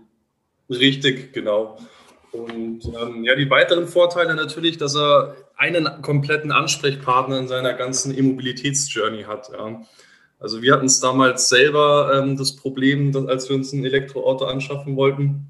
Richtig, 0.68 1.32
genau. 1.32 1.78
Und 2.30 2.84
ähm, 2.84 3.24
ja, 3.24 3.34
die 3.34 3.48
weiteren 3.48 3.88
Vorteile 3.88 4.34
natürlich, 4.34 4.76
dass 4.76 4.94
er 4.94 5.34
einen 5.56 6.02
kompletten 6.02 6.52
Ansprechpartner 6.52 7.38
in 7.38 7.48
seiner 7.48 7.72
ganzen 7.72 8.16
E-Mobilitätsjourney 8.16 9.22
hat. 9.22 9.50
Ja. 9.50 9.80
Also 10.38 10.60
wir 10.60 10.74
hatten 10.74 10.86
es 10.86 11.00
damals 11.00 11.48
selber 11.48 12.12
ähm, 12.14 12.36
das 12.36 12.54
Problem, 12.54 13.12
dass, 13.12 13.26
als 13.28 13.48
wir 13.48 13.56
uns 13.56 13.72
ein 13.72 13.82
Elektroauto 13.82 14.44
anschaffen 14.44 14.94
wollten, 14.94 15.46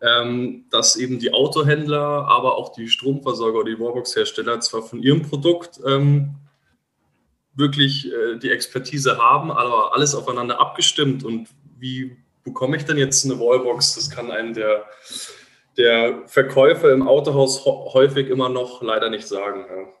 ähm, 0.00 0.66
dass 0.70 0.94
eben 0.94 1.18
die 1.18 1.32
Autohändler, 1.32 2.28
aber 2.28 2.58
auch 2.58 2.74
die 2.74 2.88
Stromversorger 2.88 3.58
oder 3.58 3.74
die 3.74 3.80
Wallbox-Hersteller 3.80 4.60
zwar 4.60 4.82
von 4.82 5.02
ihrem 5.02 5.22
Produkt 5.22 5.80
ähm, 5.84 6.36
wirklich 7.56 8.12
äh, 8.12 8.38
die 8.38 8.50
Expertise 8.50 9.18
haben, 9.18 9.50
aber 9.50 9.94
alles 9.94 10.14
aufeinander 10.14 10.60
abgestimmt. 10.60 11.24
Und 11.24 11.48
wie 11.78 12.16
bekomme 12.44 12.76
ich 12.76 12.84
denn 12.84 12.96
jetzt 12.96 13.24
eine 13.24 13.38
Wallbox? 13.40 13.94
Das 13.94 14.10
kann 14.10 14.30
einem 14.30 14.54
der, 14.54 14.84
der 15.76 16.22
Verkäufer 16.26 16.92
im 16.92 17.06
Autohaus 17.06 17.64
häufig 17.66 18.28
immer 18.28 18.48
noch 18.48 18.82
leider 18.82 19.10
nicht 19.10 19.26
sagen. 19.26 19.64
Ja. 19.68 19.92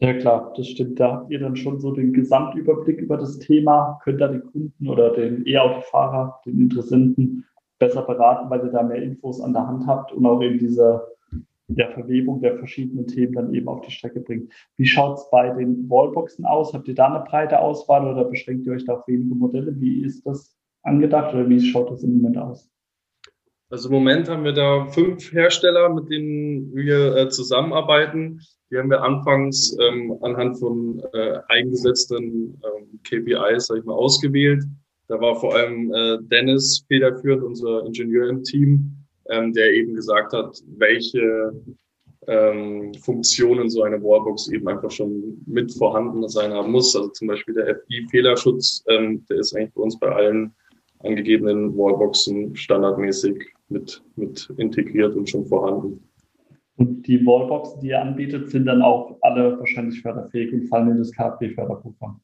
Ja 0.00 0.14
klar, 0.14 0.52
das 0.56 0.68
stimmt. 0.68 1.00
Da 1.00 1.12
habt 1.12 1.30
ihr 1.32 1.40
dann 1.40 1.56
schon 1.56 1.80
so 1.80 1.90
den 1.90 2.12
Gesamtüberblick 2.12 3.00
über 3.00 3.16
das 3.16 3.40
Thema, 3.40 3.98
könnt 4.04 4.20
da 4.20 4.28
die 4.28 4.38
Kunden 4.38 4.88
oder 4.88 5.10
den 5.10 5.44
E-Autofahrer, 5.44 6.40
den 6.46 6.60
Interessenten 6.60 7.44
besser 7.80 8.02
beraten, 8.02 8.48
weil 8.48 8.64
ihr 8.64 8.70
da 8.70 8.84
mehr 8.84 9.02
Infos 9.02 9.40
an 9.40 9.52
der 9.52 9.66
Hand 9.66 9.88
habt 9.88 10.12
und 10.12 10.24
auch 10.24 10.40
eben 10.40 10.58
diese 10.58 11.02
ja, 11.68 11.90
Verwebung 11.90 12.40
der 12.40 12.58
verschiedenen 12.58 13.06
Themen 13.06 13.34
dann 13.34 13.54
eben 13.54 13.68
auf 13.68 13.82
die 13.82 13.90
Strecke 13.90 14.20
bringt. 14.20 14.52
Wie 14.76 14.86
schaut 14.86 15.18
es 15.18 15.30
bei 15.30 15.50
den 15.50 15.88
Wallboxen 15.88 16.44
aus? 16.44 16.72
Habt 16.72 16.88
ihr 16.88 16.94
da 16.94 17.14
eine 17.14 17.24
breite 17.24 17.60
Auswahl 17.60 18.06
oder 18.10 18.24
beschränkt 18.24 18.66
ihr 18.66 18.72
euch 18.72 18.84
da 18.84 18.94
auf 18.94 19.06
wenige 19.06 19.34
Modelle? 19.34 19.78
Wie 19.78 20.02
ist 20.02 20.26
das 20.26 20.56
angedacht 20.82 21.34
oder 21.34 21.48
wie 21.48 21.60
schaut 21.60 21.90
das 21.90 22.02
im 22.02 22.14
Moment 22.14 22.38
aus? 22.38 22.70
Also 23.70 23.90
im 23.90 23.96
Moment 23.96 24.30
haben 24.30 24.44
wir 24.44 24.54
da 24.54 24.86
fünf 24.86 25.30
Hersteller, 25.30 25.90
mit 25.90 26.08
denen 26.08 26.74
wir 26.74 27.16
äh, 27.16 27.28
zusammenarbeiten. 27.28 28.40
Die 28.70 28.78
haben 28.78 28.88
wir 28.88 29.02
anfangs 29.02 29.76
ähm, 29.78 30.16
anhand 30.22 30.58
von 30.58 31.02
äh, 31.12 31.38
eingesetzten 31.48 32.60
ähm, 32.64 33.00
KPIs, 33.04 33.66
sag 33.66 33.78
ich 33.78 33.84
mal, 33.84 33.94
ausgewählt. 33.94 34.64
Da 35.08 35.20
war 35.20 35.36
vor 35.36 35.54
allem 35.54 35.92
äh, 35.92 36.18
Dennis 36.22 36.84
federführend, 36.88 37.42
unser 37.42 37.84
Ingenieur 37.84 38.28
im 38.28 38.42
Team, 38.42 38.97
ähm, 39.28 39.52
der 39.52 39.72
eben 39.72 39.94
gesagt 39.94 40.32
hat, 40.32 40.58
welche 40.76 41.52
ähm, 42.26 42.92
Funktionen 42.94 43.70
so 43.70 43.82
eine 43.82 44.02
Wallbox 44.02 44.48
eben 44.48 44.68
einfach 44.68 44.90
schon 44.90 45.42
mit 45.46 45.72
vorhanden 45.72 46.28
sein 46.28 46.52
haben 46.52 46.72
muss. 46.72 46.94
Also 46.94 47.08
zum 47.10 47.28
Beispiel 47.28 47.54
der 47.54 47.76
FI-Fehlerschutz, 47.86 48.84
ähm, 48.88 49.24
der 49.28 49.38
ist 49.38 49.54
eigentlich 49.54 49.74
bei 49.74 49.82
uns 49.82 49.98
bei 49.98 50.08
allen 50.08 50.54
angegebenen 51.00 51.76
Wallboxen 51.76 52.54
standardmäßig 52.56 53.46
mit, 53.68 54.02
mit 54.16 54.52
integriert 54.56 55.14
und 55.14 55.28
schon 55.28 55.46
vorhanden. 55.46 56.02
Und 56.76 57.06
die 57.06 57.24
Wallboxen, 57.24 57.80
die 57.80 57.88
ihr 57.88 58.00
anbietet, 58.00 58.50
sind 58.50 58.66
dann 58.66 58.82
auch 58.82 59.16
alle 59.22 59.58
wahrscheinlich 59.58 60.00
förderfähig 60.00 60.52
und 60.52 60.68
fallen 60.68 60.90
in 60.90 60.98
das 60.98 61.12
KfW-Förderprogramm? 61.12 62.20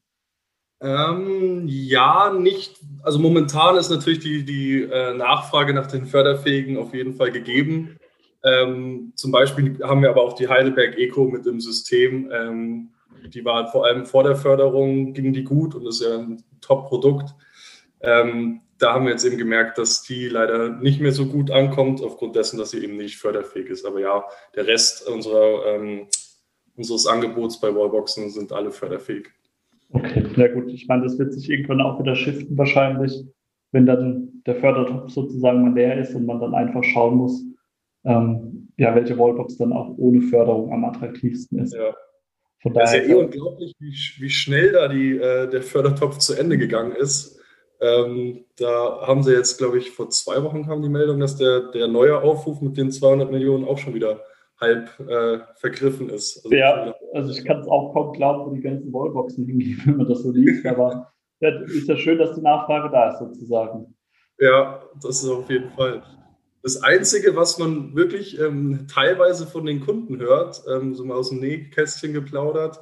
Ähm, 0.81 1.63
ja, 1.67 2.33
nicht. 2.33 2.79
Also 3.03 3.19
momentan 3.19 3.77
ist 3.77 3.89
natürlich 3.89 4.19
die, 4.19 4.43
die 4.43 4.83
äh, 4.83 5.13
Nachfrage 5.13 5.73
nach 5.73 5.87
den 5.87 6.05
Förderfähigen 6.05 6.77
auf 6.77 6.93
jeden 6.93 7.15
Fall 7.15 7.31
gegeben. 7.31 7.97
Ähm, 8.43 9.13
zum 9.15 9.31
Beispiel 9.31 9.79
haben 9.83 10.01
wir 10.01 10.09
aber 10.09 10.21
auch 10.21 10.33
die 10.33 10.47
Heidelberg 10.47 10.97
Eco 10.97 11.25
mit 11.25 11.45
im 11.45 11.59
System. 11.59 12.29
Ähm, 12.31 12.89
die 13.27 13.43
war 13.43 13.71
vor 13.71 13.85
allem 13.85 14.05
vor 14.05 14.23
der 14.23 14.35
Förderung, 14.35 15.13
ging 15.13 15.33
die 15.33 15.43
gut 15.43 15.73
und 15.75 15.87
ist 15.87 16.01
ja 16.01 16.19
ein 16.19 16.43
Top-Produkt. 16.61 17.33
Ähm, 18.01 18.61
da 18.77 18.93
haben 18.93 19.05
wir 19.05 19.11
jetzt 19.11 19.23
eben 19.23 19.37
gemerkt, 19.37 19.77
dass 19.77 20.03
die 20.03 20.27
leider 20.27 20.69
nicht 20.69 20.99
mehr 20.99 21.13
so 21.13 21.25
gut 21.25 21.49
ankommt, 21.49 22.03
aufgrund 22.03 22.35
dessen, 22.35 22.59
dass 22.59 22.71
sie 22.71 22.83
eben 22.83 22.97
nicht 22.97 23.17
förderfähig 23.17 23.69
ist. 23.69 23.85
Aber 23.85 23.99
ja, 23.99 24.25
der 24.53 24.67
Rest 24.67 25.07
unserer, 25.07 25.65
ähm, 25.67 26.07
unseres 26.75 27.07
Angebots 27.07 27.59
bei 27.59 27.73
Wallboxen 27.73 28.29
sind 28.29 28.51
alle 28.51 28.71
förderfähig. 28.71 29.31
Okay, 29.89 30.23
na 30.35 30.47
gut. 30.47 30.71
Ich 30.71 30.87
meine, 30.87 31.03
das 31.03 31.17
wird 31.17 31.33
sich 31.33 31.49
irgendwann 31.49 31.81
auch 31.81 31.99
wieder 31.99 32.15
shiften 32.15 32.57
wahrscheinlich, 32.57 33.23
wenn 33.71 33.85
dann 33.85 34.41
der 34.45 34.55
Fördertopf 34.55 35.09
sozusagen 35.09 35.61
mal 35.61 35.73
leer 35.73 35.99
ist 35.99 36.15
und 36.15 36.25
man 36.25 36.39
dann 36.39 36.53
einfach 36.53 36.83
schauen 36.83 37.15
muss, 37.15 37.43
ähm, 38.03 38.69
ja, 38.77 38.93
welche 38.95 39.17
Wallbox 39.17 39.57
dann 39.57 39.73
auch 39.73 39.93
ohne 39.97 40.21
Förderung 40.21 40.71
am 40.71 40.85
attraktivsten 40.85 41.59
ist. 41.59 41.73
Ja. 41.73 41.95
Von 42.61 42.73
daher, 42.73 42.97
es 42.97 43.03
ist 43.03 43.09
ja 43.09 43.15
eh 43.15 43.23
unglaublich, 43.23 43.73
wie, 43.79 43.93
wie 44.19 44.29
schnell 44.29 44.71
da 44.71 44.87
die, 44.87 45.17
äh, 45.17 45.49
der 45.49 45.61
Fördertopf 45.61 46.17
zu 46.17 46.33
Ende 46.33 46.57
gegangen 46.57 46.93
ist. 46.93 47.39
Ähm, 47.81 48.45
da 48.57 49.05
haben 49.05 49.23
sie 49.23 49.33
jetzt, 49.33 49.57
glaube 49.57 49.77
ich, 49.77 49.91
vor 49.91 50.09
zwei 50.09 50.41
Wochen 50.43 50.65
kam 50.65 50.81
die 50.81 50.89
Meldung, 50.89 51.19
dass 51.19 51.35
der, 51.35 51.71
der 51.71 51.87
neue 51.87 52.21
Aufruf 52.21 52.61
mit 52.61 52.77
den 52.77 52.91
200 52.91 53.31
Millionen 53.31 53.65
auch 53.65 53.77
schon 53.77 53.93
wieder 53.93 54.21
halb 54.59 54.99
äh, 54.99 55.39
vergriffen 55.55 56.09
ist. 56.09 56.43
Also 56.43 56.55
ja, 56.55 56.95
also 57.13 57.31
ich 57.31 57.43
kann 57.43 57.59
es 57.59 57.67
auch 57.67 57.93
kaum 57.93 58.13
glauben, 58.13 58.49
wo 58.49 58.55
die 58.55 58.61
ganzen 58.61 58.91
Wallboxen 58.93 59.45
hingehen, 59.45 59.81
wenn 59.85 59.97
man 59.97 60.07
das 60.07 60.23
so 60.23 60.31
liest. 60.31 60.65
Aber 60.65 61.11
ist 61.39 61.87
ja 61.87 61.97
schön, 61.97 62.17
dass 62.17 62.35
die 62.35 62.41
Nachfrage 62.41 62.89
da 62.89 63.11
ist, 63.11 63.19
sozusagen. 63.19 63.95
Ja, 64.39 64.81
das 65.01 65.23
ist 65.23 65.29
auf 65.29 65.49
jeden 65.49 65.69
Fall. 65.71 66.03
Das 66.63 66.81
Einzige, 66.81 67.35
was 67.35 67.59
man 67.59 67.95
wirklich 67.95 68.39
ähm, 68.39 68.87
teilweise 68.91 69.45
von 69.45 69.65
den 69.65 69.81
Kunden 69.81 70.19
hört, 70.19 70.63
ähm, 70.67 70.95
so 70.95 71.05
mal 71.05 71.15
aus 71.15 71.29
dem 71.29 71.39
Nähkästchen 71.39 72.13
geplaudert, 72.13 72.79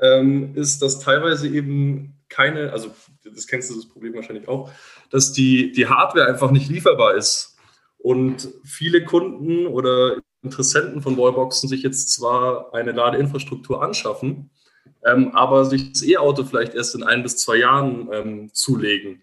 ähm, 0.00 0.54
ist, 0.54 0.80
dass 0.80 1.00
teilweise 1.00 1.48
eben 1.48 2.22
keine, 2.28 2.72
also 2.72 2.90
das 3.24 3.46
kennst 3.46 3.70
du 3.70 3.74
das 3.74 3.88
Problem 3.88 4.14
wahrscheinlich 4.14 4.48
auch, 4.48 4.70
dass 5.10 5.32
die, 5.32 5.72
die 5.72 5.86
Hardware 5.86 6.28
einfach 6.28 6.50
nicht 6.50 6.68
lieferbar 6.70 7.14
ist. 7.14 7.56
Und 7.98 8.48
viele 8.64 9.04
Kunden 9.04 9.66
oder 9.66 10.18
Interessenten 10.46 11.02
von 11.02 11.16
Wallboxen 11.16 11.68
sich 11.68 11.82
jetzt 11.82 12.12
zwar 12.12 12.74
eine 12.74 12.92
Ladeinfrastruktur 12.92 13.82
anschaffen, 13.82 14.50
ähm, 15.04 15.30
aber 15.34 15.64
sich 15.64 15.92
das 15.92 16.02
E-Auto 16.02 16.44
vielleicht 16.44 16.74
erst 16.74 16.94
in 16.94 17.02
ein 17.02 17.22
bis 17.22 17.36
zwei 17.36 17.56
Jahren 17.56 18.08
ähm, 18.12 18.50
zulegen. 18.52 19.22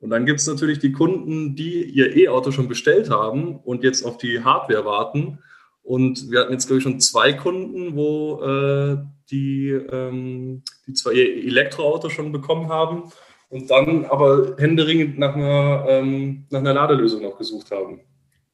Und 0.00 0.10
dann 0.10 0.26
gibt 0.26 0.40
es 0.40 0.46
natürlich 0.46 0.80
die 0.80 0.92
Kunden, 0.92 1.56
die 1.56 1.82
ihr 1.82 2.14
E-Auto 2.14 2.50
schon 2.50 2.68
bestellt 2.68 3.08
haben 3.08 3.56
und 3.56 3.82
jetzt 3.82 4.04
auf 4.04 4.18
die 4.18 4.44
Hardware 4.44 4.84
warten. 4.84 5.38
Und 5.82 6.30
wir 6.30 6.40
hatten 6.40 6.52
jetzt, 6.52 6.66
glaube 6.66 6.78
ich, 6.78 6.82
schon 6.82 7.00
zwei 7.00 7.32
Kunden, 7.32 7.96
wo 7.96 8.42
äh, 8.42 8.98
die, 9.30 9.70
ähm, 9.70 10.62
die 10.86 10.92
zwar 10.92 11.12
ihr 11.12 11.46
Elektroauto 11.46 12.10
schon 12.10 12.32
bekommen 12.32 12.68
haben 12.68 13.04
und 13.48 13.70
dann 13.70 14.04
aber 14.04 14.56
händeringend 14.58 15.18
nach 15.18 15.34
einer, 15.34 15.86
ähm, 15.88 16.46
nach 16.50 16.60
einer 16.60 16.74
Ladelösung 16.74 17.22
noch 17.22 17.38
gesucht 17.38 17.70
haben, 17.70 18.00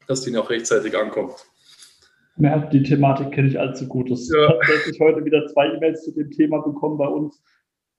dass 0.07 0.23
die 0.23 0.31
noch 0.31 0.51
rechtzeitig 0.51 0.97
ankommt. 0.97 1.50
Ja, 2.41 2.59
die 2.59 2.83
Thematik 2.83 3.33
kenne 3.33 3.49
ich 3.49 3.59
allzu 3.59 3.87
gut. 3.87 4.11
Ich 4.11 4.29
ja. 4.33 4.53
tatsächlich 4.53 5.01
heute 5.01 5.25
wieder 5.25 5.47
zwei 5.49 5.67
E-Mails 5.67 6.05
zu 6.05 6.13
dem 6.13 6.31
Thema 6.31 6.61
bekommen 6.61 6.97
bei 6.97 7.07
uns, 7.07 7.43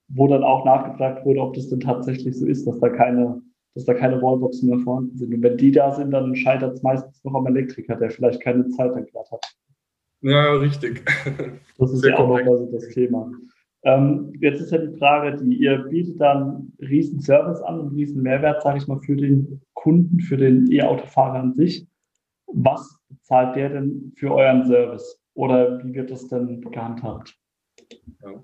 wo 0.08 0.26
dann 0.26 0.42
auch 0.42 0.64
nachgefragt 0.64 1.24
wurde, 1.24 1.40
ob 1.40 1.54
das 1.54 1.68
denn 1.68 1.80
tatsächlich 1.80 2.36
so 2.38 2.46
ist, 2.46 2.66
dass 2.66 2.78
da 2.80 2.88
keine, 2.88 3.40
dass 3.74 3.84
da 3.84 3.94
keine 3.94 4.20
Wallboxen 4.20 4.68
mehr 4.68 4.80
vorhanden 4.80 5.16
sind. 5.16 5.32
Und 5.32 5.42
wenn 5.42 5.56
die 5.56 5.70
da 5.70 5.92
sind, 5.92 6.10
dann 6.10 6.34
scheitert 6.34 6.74
es 6.74 6.82
meistens 6.82 7.22
noch 7.24 7.34
am 7.34 7.46
Elektriker, 7.46 7.96
der 7.96 8.10
vielleicht 8.10 8.42
keine 8.42 8.68
Zeit 8.68 8.92
dann 8.94 9.06
glatt 9.06 9.30
hat. 9.30 9.46
Ja, 10.22 10.52
richtig. 10.54 11.04
Das 11.78 11.92
ist 11.92 12.00
Sehr 12.00 12.10
ja 12.10 12.18
auch 12.18 12.28
noch 12.28 12.44
mal 12.44 12.68
das 12.70 12.88
Thema. 12.88 13.30
Ähm, 13.84 14.32
jetzt 14.40 14.60
ist 14.60 14.70
ja 14.70 14.78
die 14.78 14.96
Frage, 14.98 15.36
die 15.36 15.56
ihr 15.56 15.78
bietet 15.88 16.20
dann 16.20 16.42
einen 16.42 16.72
riesen 16.80 17.20
Service 17.20 17.60
an 17.62 17.80
und 17.80 17.86
einen 17.88 17.96
riesen 17.96 18.22
Mehrwert, 18.22 18.62
sage 18.62 18.78
ich 18.78 18.86
mal, 18.86 19.00
für 19.00 19.16
den 19.16 19.60
Kunden, 19.74 20.20
für 20.20 20.36
den 20.36 20.70
E-Autofahrer 20.70 21.40
an 21.40 21.54
sich. 21.54 21.86
Was 22.54 22.96
zahlt 23.22 23.56
der 23.56 23.70
denn 23.70 24.12
für 24.16 24.32
euren 24.32 24.66
Service? 24.66 25.20
Oder 25.34 25.82
wie 25.82 25.94
wird 25.94 26.10
das 26.10 26.28
denn 26.28 26.60
gehandhabt? 26.60 27.34
Ja. 28.22 28.42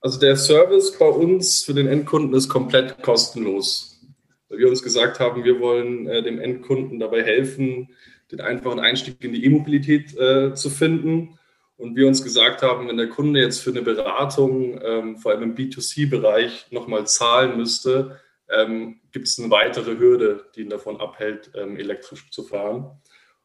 Also 0.00 0.18
der 0.18 0.36
Service 0.36 0.98
bei 0.98 1.08
uns 1.08 1.62
für 1.64 1.74
den 1.74 1.86
Endkunden 1.86 2.34
ist 2.34 2.48
komplett 2.48 3.02
kostenlos. 3.02 4.00
Weil 4.48 4.58
wir 4.58 4.68
uns 4.68 4.82
gesagt 4.82 5.20
haben, 5.20 5.44
wir 5.44 5.60
wollen 5.60 6.06
äh, 6.06 6.22
dem 6.22 6.40
Endkunden 6.40 6.98
dabei 6.98 7.22
helfen, 7.22 7.90
den 8.32 8.40
einfachen 8.40 8.80
Einstieg 8.80 9.22
in 9.22 9.32
die 9.32 9.44
E-Mobilität 9.44 10.16
äh, 10.16 10.54
zu 10.54 10.70
finden. 10.70 11.38
Und 11.76 11.96
wir 11.96 12.06
uns 12.06 12.22
gesagt 12.22 12.62
haben, 12.62 12.88
wenn 12.88 12.96
der 12.96 13.08
Kunde 13.08 13.40
jetzt 13.40 13.60
für 13.60 13.70
eine 13.70 13.82
Beratung, 13.82 14.80
ähm, 14.82 15.16
vor 15.16 15.32
allem 15.32 15.42
im 15.42 15.54
B2C-Bereich, 15.54 16.66
nochmal 16.70 17.06
zahlen 17.06 17.56
müsste, 17.56 18.20
ähm, 18.50 19.00
gibt 19.12 19.28
es 19.28 19.38
eine 19.38 19.50
weitere 19.50 19.98
Hürde, 19.98 20.46
die 20.54 20.62
ihn 20.62 20.70
davon 20.70 21.00
abhält, 21.00 21.50
ähm, 21.54 21.76
elektrisch 21.76 22.30
zu 22.30 22.42
fahren. 22.42 23.00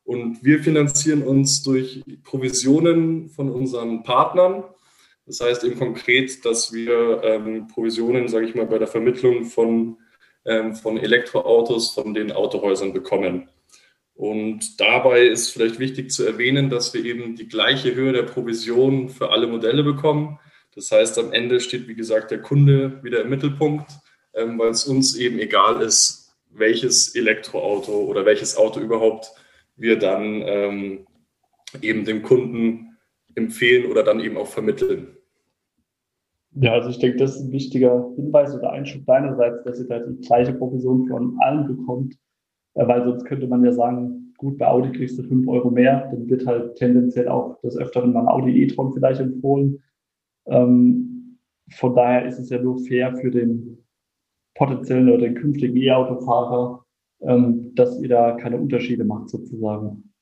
Und 0.06 0.46
wir 0.46 0.60
finanzieren 0.60 1.24
uns 1.24 1.64
durch 1.64 2.04
Provisionen 2.24 3.30
von 3.30 3.50
unseren 3.50 4.04
Partnern. 4.04 4.64
Das 5.26 5.42
heißt 5.42 5.64
eben 5.64 5.80
konkret, 5.80 6.46
dass 6.46 6.72
wir 6.72 7.24
ähm, 7.24 7.68
Provisionen, 7.68 8.28
sage 8.28 8.46
ich 8.46 8.54
mal, 8.54 8.68
bei 8.68 8.78
der 8.78 8.88
Vermittlung 8.88 9.46
von, 9.46 9.98
ähm, 10.46 10.76
von 10.76 10.98
Elektroautos 10.98 11.92
von 11.92 12.14
den 12.14 12.32
Autohäusern 12.32 12.94
bekommen. 12.94 13.50
Und 14.14 14.80
dabei 14.80 15.26
ist 15.26 15.50
vielleicht 15.50 15.80
wichtig 15.80 16.12
zu 16.12 16.24
erwähnen, 16.24 16.70
dass 16.70 16.94
wir 16.94 17.04
eben 17.04 17.36
die 17.36 17.50
gleiche 17.50 17.96
Höhe 17.96 18.14
der 18.14 18.24
Provision 18.24 19.10
für 19.10 19.32
alle 19.32 19.48
Modelle 19.48 19.84
bekommen. 19.84 20.40
Das 20.76 20.92
heißt, 20.92 21.18
am 21.18 21.34
Ende 21.34 21.60
steht, 21.60 21.88
wie 21.88 21.96
gesagt, 21.96 22.30
der 22.30 22.42
Kunde 22.42 23.04
wieder 23.04 23.22
im 23.22 23.30
Mittelpunkt, 23.30 23.90
ähm, 24.36 24.60
weil 24.60 24.70
es 24.70 24.86
uns 24.86 25.16
eben 25.16 25.40
egal 25.40 25.82
ist, 25.82 26.36
welches 26.52 27.16
Elektroauto 27.16 28.06
oder 28.06 28.24
welches 28.26 28.56
Auto 28.56 28.80
überhaupt 28.80 29.32
wir 29.78 30.00
dann 30.00 30.42
ähm, 30.46 31.08
eben 31.82 32.06
dem 32.06 32.22
Kunden 32.22 32.98
empfehlen 33.36 33.92
oder 33.92 34.04
dann 34.04 34.20
eben 34.20 34.38
auch 34.38 34.48
vermitteln. 34.48 35.08
Ja, 36.58 36.72
also 36.72 36.90
ich 36.90 37.00
denke, 37.00 37.18
das 37.18 37.36
ist 37.36 37.48
ein 37.48 37.52
wichtiger 37.52 38.10
Hinweis 38.16 38.56
oder 38.56 38.72
Einschub 38.72 39.06
deinerseits, 39.06 39.64
dass 39.64 39.80
ihr 39.80 39.88
da 39.88 40.00
die 40.00 40.26
gleiche 40.26 40.54
Provision 40.54 41.06
von 41.08 41.38
allen 41.42 41.68
bekommt, 41.68 42.16
äh, 42.76 42.88
weil 42.88 43.04
sonst 43.04 43.26
könnte 43.26 43.48
man 43.48 43.64
ja 43.66 43.74
sagen, 43.74 44.34
gut, 44.38 44.58
bei 44.58 44.68
Audi 44.68 44.92
kriegst 44.92 45.20
du 45.20 45.24
5 45.24 45.48
Euro 45.48 45.70
mehr, 45.70 46.10
dann 46.12 46.30
wird 46.30 46.46
halt 46.46 46.76
tendenziell 46.76 47.28
auch 47.28 47.60
des 47.62 47.78
Öfteren 47.78 48.14
mal 48.14 48.22
ein 48.22 48.28
Audi 48.28 48.64
e-tron 48.64 48.94
vielleicht 48.94 49.20
empfohlen. 49.20 49.84
Ähm, 50.46 51.40
von 51.72 51.96
daher 51.96 52.26
ist 52.26 52.40
es 52.40 52.50
ja 52.50 52.62
nur 52.62 52.80
fair 52.80 53.16
für 53.18 53.32
den 53.32 53.84
potenziellen 54.54 55.10
oder 55.10 55.24
den 55.24 55.36
künftigen 55.36 55.76
E-Autofahrer, 55.76 56.85
dass 57.20 58.00
ihr 58.02 58.10
da 58.10 58.34
keine 58.34 58.58
Unterschiede 58.58 59.04
macht 59.04 59.30
sozusagen. 59.30 60.14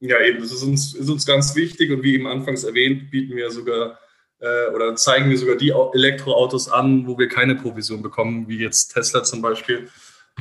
Ja, 0.00 0.20
eben, 0.20 0.38
das 0.38 0.52
ist 0.52 0.62
uns, 0.62 0.94
ist 0.94 1.10
uns 1.10 1.26
ganz 1.26 1.56
wichtig 1.56 1.90
und 1.90 2.02
wie 2.02 2.14
eben 2.14 2.26
anfangs 2.26 2.64
erwähnt, 2.64 3.10
bieten 3.10 3.34
wir 3.34 3.50
sogar 3.50 3.98
äh, 4.40 4.74
oder 4.74 4.94
zeigen 4.94 5.30
wir 5.30 5.38
sogar 5.38 5.56
die 5.56 5.72
Elektroautos 5.94 6.70
an, 6.70 7.06
wo 7.06 7.18
wir 7.18 7.28
keine 7.28 7.56
Provision 7.56 8.02
bekommen, 8.02 8.48
wie 8.48 8.58
jetzt 8.58 8.94
Tesla 8.94 9.22
zum 9.24 9.42
Beispiel. 9.42 9.88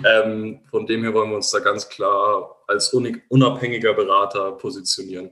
Ähm, 0.06 0.60
von 0.70 0.86
dem 0.86 1.02
her 1.02 1.14
wollen 1.14 1.32
wir 1.32 1.38
uns 1.38 1.50
da 1.50 1.60
ganz 1.60 1.90
klar 1.90 2.58
als 2.68 2.94
unabhängiger 2.94 3.94
Berater 3.94 4.52
positionieren. 4.52 5.32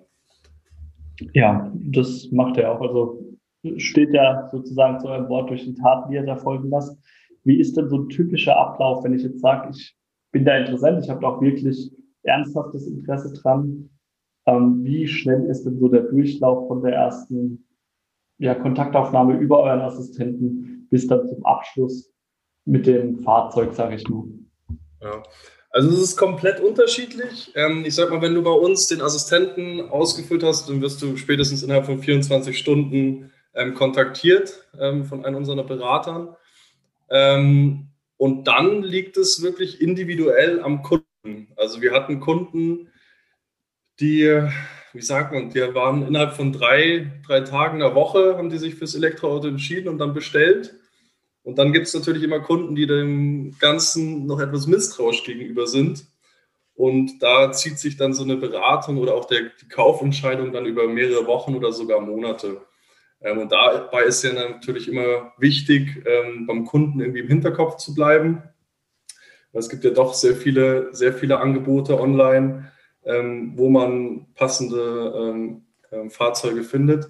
Ja, 1.33 1.71
das 1.75 2.29
macht 2.31 2.57
er 2.57 2.71
auch. 2.71 2.81
Also 2.81 3.37
steht 3.77 4.11
ja 4.11 4.49
sozusagen 4.51 4.99
zu 4.99 5.07
eurem 5.07 5.29
Wort 5.29 5.49
durch 5.49 5.63
die 5.63 5.75
Taten, 5.75 6.09
die 6.09 6.15
ihr 6.15 6.25
da 6.25 6.35
folgen 6.35 6.69
lasst. 6.69 6.97
Wie 7.43 7.59
ist 7.59 7.77
denn 7.77 7.89
so 7.89 7.99
ein 7.99 8.09
typischer 8.09 8.57
Ablauf, 8.57 9.03
wenn 9.03 9.13
ich 9.13 9.21
jetzt 9.21 9.39
sage, 9.39 9.69
ich 9.69 9.95
bin 10.35 10.43
da 10.43 10.57
interessant, 10.57 11.01
ich 11.01 11.09
habe 11.09 11.25
auch 11.25 11.41
wirklich 11.41 11.93
ernsthaftes 12.23 12.87
Interesse 12.87 13.31
dran. 13.31 13.89
Ähm, 14.45 14.83
wie 14.83 15.07
schnell 15.07 15.45
ist 15.45 15.63
denn 15.63 15.79
so 15.79 15.87
der 15.87 16.01
Durchlauf 16.01 16.67
von 16.67 16.83
der 16.83 16.93
ersten 16.93 17.65
ja, 18.37 18.53
Kontaktaufnahme 18.53 19.37
über 19.37 19.61
euren 19.61 19.79
Assistenten 19.79 20.87
bis 20.89 21.07
dann 21.07 21.25
zum 21.25 21.45
Abschluss 21.45 22.11
mit 22.65 22.85
dem 22.85 23.19
Fahrzeug, 23.19 23.73
sage 23.73 23.95
ich 23.95 24.09
nur? 24.09 24.27
Ja. 25.01 25.23
Also 25.69 25.89
es 25.91 26.01
ist 26.01 26.17
komplett 26.17 26.59
unterschiedlich. 26.59 27.53
Ähm, 27.55 27.85
ich 27.85 27.95
sag 27.95 28.09
mal, 28.09 28.21
wenn 28.21 28.35
du 28.35 28.43
bei 28.43 28.51
uns 28.51 28.87
den 28.87 28.99
Assistenten 28.99 29.89
ausgefüllt 29.89 30.43
hast, 30.43 30.67
dann 30.67 30.81
wirst 30.81 31.01
du 31.01 31.15
spätestens 31.15 31.63
innerhalb 31.63 31.85
von 31.85 31.99
24 31.99 32.57
Stunden 32.57 33.31
ähm, 33.53 33.73
kontaktiert 33.73 34.67
ähm, 34.77 35.05
von 35.05 35.23
einem 35.23 35.37
unserer 35.37 35.63
Beratern. 35.63 36.35
Und 38.17 38.45
dann 38.45 38.81
liegt 38.83 39.17
es 39.17 39.41
wirklich 39.41 39.81
individuell 39.81 40.61
am 40.61 40.81
Kunden. 40.81 41.05
Also 41.55 41.81
wir 41.81 41.91
hatten 41.91 42.19
Kunden, 42.19 42.89
die, 43.99 44.41
wie 44.93 45.01
sagt 45.01 45.33
man, 45.33 45.49
die 45.49 45.61
waren 45.73 46.07
innerhalb 46.07 46.33
von 46.33 46.51
drei, 46.53 47.11
drei 47.25 47.41
Tagen 47.41 47.79
der 47.79 47.95
Woche, 47.95 48.37
haben 48.37 48.49
die 48.49 48.57
sich 48.57 48.75
fürs 48.75 48.95
Elektroauto 48.95 49.47
entschieden 49.47 49.89
und 49.89 49.97
dann 49.97 50.13
bestellt. 50.13 50.75
Und 51.43 51.59
dann 51.59 51.73
gibt 51.73 51.87
es 51.87 51.93
natürlich 51.93 52.23
immer 52.23 52.39
Kunden, 52.39 52.75
die 52.75 52.87
dem 52.87 53.55
Ganzen 53.59 54.25
noch 54.25 54.39
etwas 54.39 54.67
misstrauisch 54.67 55.23
gegenüber 55.23 55.67
sind. 55.67 56.05
Und 56.73 57.21
da 57.21 57.51
zieht 57.51 57.79
sich 57.79 57.95
dann 57.95 58.13
so 58.13 58.23
eine 58.23 58.35
Beratung 58.35 58.97
oder 58.97 59.15
auch 59.15 59.25
der, 59.25 59.51
die 59.61 59.67
Kaufentscheidung 59.67 60.51
dann 60.51 60.65
über 60.65 60.87
mehrere 60.87 61.25
Wochen 61.25 61.55
oder 61.55 61.71
sogar 61.71 62.01
Monate. 62.01 62.61
Ähm, 63.25 63.39
und 63.39 63.51
dabei 63.51 64.03
ist 64.03 64.23
ja 64.23 64.31
natürlich 64.31 64.87
immer 64.87 65.33
wichtig, 65.37 66.03
ähm, 66.05 66.45
beim 66.45 66.63
Kunden 66.63 67.01
irgendwie 67.01 67.21
im 67.21 67.27
Hinterkopf 67.27 67.77
zu 67.77 67.93
bleiben. 67.93 68.43
Es 69.51 69.69
gibt 69.69 69.83
ja 69.83 69.91
doch 69.91 70.13
sehr 70.13 70.35
viele, 70.35 70.93
sehr 70.93 71.13
viele 71.13 71.39
Angebote 71.39 71.99
online, 71.99 72.71
ähm, 73.03 73.53
wo 73.55 73.69
man 73.69 74.27
passende 74.35 75.61
Fahrzeuge 76.09 76.63
findet. 76.63 77.09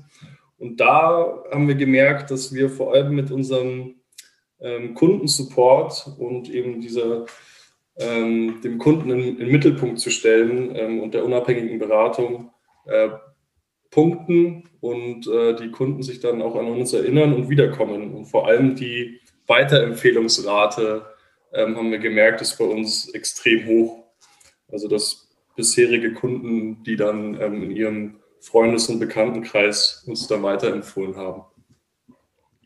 Und 0.59 0.79
da 0.79 1.43
haben 1.51 1.67
wir 1.67 1.73
gemerkt, 1.73 2.29
dass 2.29 2.53
wir 2.53 2.69
vor 2.69 2.93
allem 2.93 3.15
mit 3.15 3.31
unserem 3.31 3.95
Kundensupport 4.93 6.11
und 6.19 6.49
eben 6.51 6.81
dieser, 6.81 7.25
dem 7.97 8.77
Kunden 8.77 9.09
in, 9.09 9.37
den 9.37 9.51
Mittelpunkt 9.51 9.99
zu 9.99 10.11
stellen 10.11 11.01
und 11.01 11.15
der 11.15 11.25
unabhängigen 11.25 11.79
Beratung 11.79 12.51
äh, 12.85 13.09
punkten 13.95 14.63
und 14.81 15.25
äh, 15.25 15.55
die 15.55 15.71
Kunden 15.71 16.03
sich 16.03 16.19
dann 16.19 16.41
auch 16.41 16.55
an 16.55 16.67
uns 16.67 16.91
erinnern 16.91 17.33
und 17.33 17.49
wiederkommen. 17.49 18.13
Und 18.13 18.25
vor 18.25 18.45
allem 18.45 18.75
die 18.75 19.21
Weiterempfehlungsrate 19.47 21.05
ähm, 21.53 21.77
haben 21.77 21.91
wir 21.91 21.99
gemerkt, 21.99 22.41
ist 22.41 22.57
bei 22.57 22.65
uns 22.65 23.09
extrem 23.13 23.65
hoch. 23.65 24.03
Also 24.69 24.89
dass 24.89 25.33
bisherige 25.55 26.13
Kunden, 26.13 26.83
die 26.83 26.97
dann 26.97 27.39
ähm, 27.39 27.63
in 27.63 27.71
ihrem 27.71 28.15
Freundes- 28.41 28.89
und 28.89 28.99
Bekanntenkreis 28.99 30.03
uns 30.07 30.27
dann 30.27 30.43
weiterempfohlen 30.43 31.15
haben. 31.15 31.43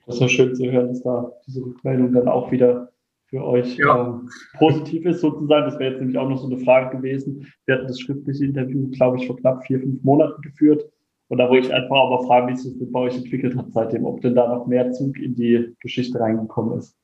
Das 0.08 0.16
ist 0.16 0.22
ja 0.22 0.30
schön 0.30 0.56
zu 0.56 0.72
hören, 0.72 0.88
dass 0.88 1.04
da 1.04 1.32
diese 1.46 1.62
Rückmeldung 1.62 2.12
dann 2.12 2.28
auch 2.28 2.52
wieder 2.52 2.92
für 3.28 3.46
euch 3.46 3.78
ja. 3.78 4.02
ähm, 4.02 4.30
positiv 4.58 5.06
ist 5.06 5.22
sozusagen. 5.22 5.70
Das 5.70 5.78
wäre 5.78 5.92
jetzt 5.92 6.00
nämlich 6.00 6.18
auch 6.18 6.28
noch 6.28 6.40
so 6.40 6.48
eine 6.48 6.58
Frage 6.58 6.98
gewesen. 6.98 7.46
Wir 7.68 7.76
hatten 7.76 7.88
das 7.88 8.00
schriftliche 8.00 8.46
Interview, 8.46 8.90
glaube 8.90 9.18
ich, 9.18 9.28
vor 9.28 9.38
knapp 9.38 9.64
vier, 9.68 9.80
fünf 9.80 10.04
Monaten 10.04 10.42
geführt. 10.42 10.90
Und 11.30 11.38
da 11.38 11.50
wollte 11.50 11.68
ich 11.68 11.74
einfach 11.74 11.90
mal 11.90 12.26
fragen, 12.26 12.50
wie 12.50 12.58
sich 12.58 12.74
bei 12.92 13.00
euch 13.00 13.16
entwickelt 13.16 13.56
hat 13.56 13.72
seitdem, 13.72 14.06
ob 14.06 14.20
denn 14.22 14.36
da 14.36 14.48
noch 14.48 14.68
mehr 14.68 14.92
Zug 14.92 15.18
in 15.18 15.36
die 15.36 15.74
Geschichte 15.80 16.20
reingekommen 16.20 16.80
ist. 16.80 16.98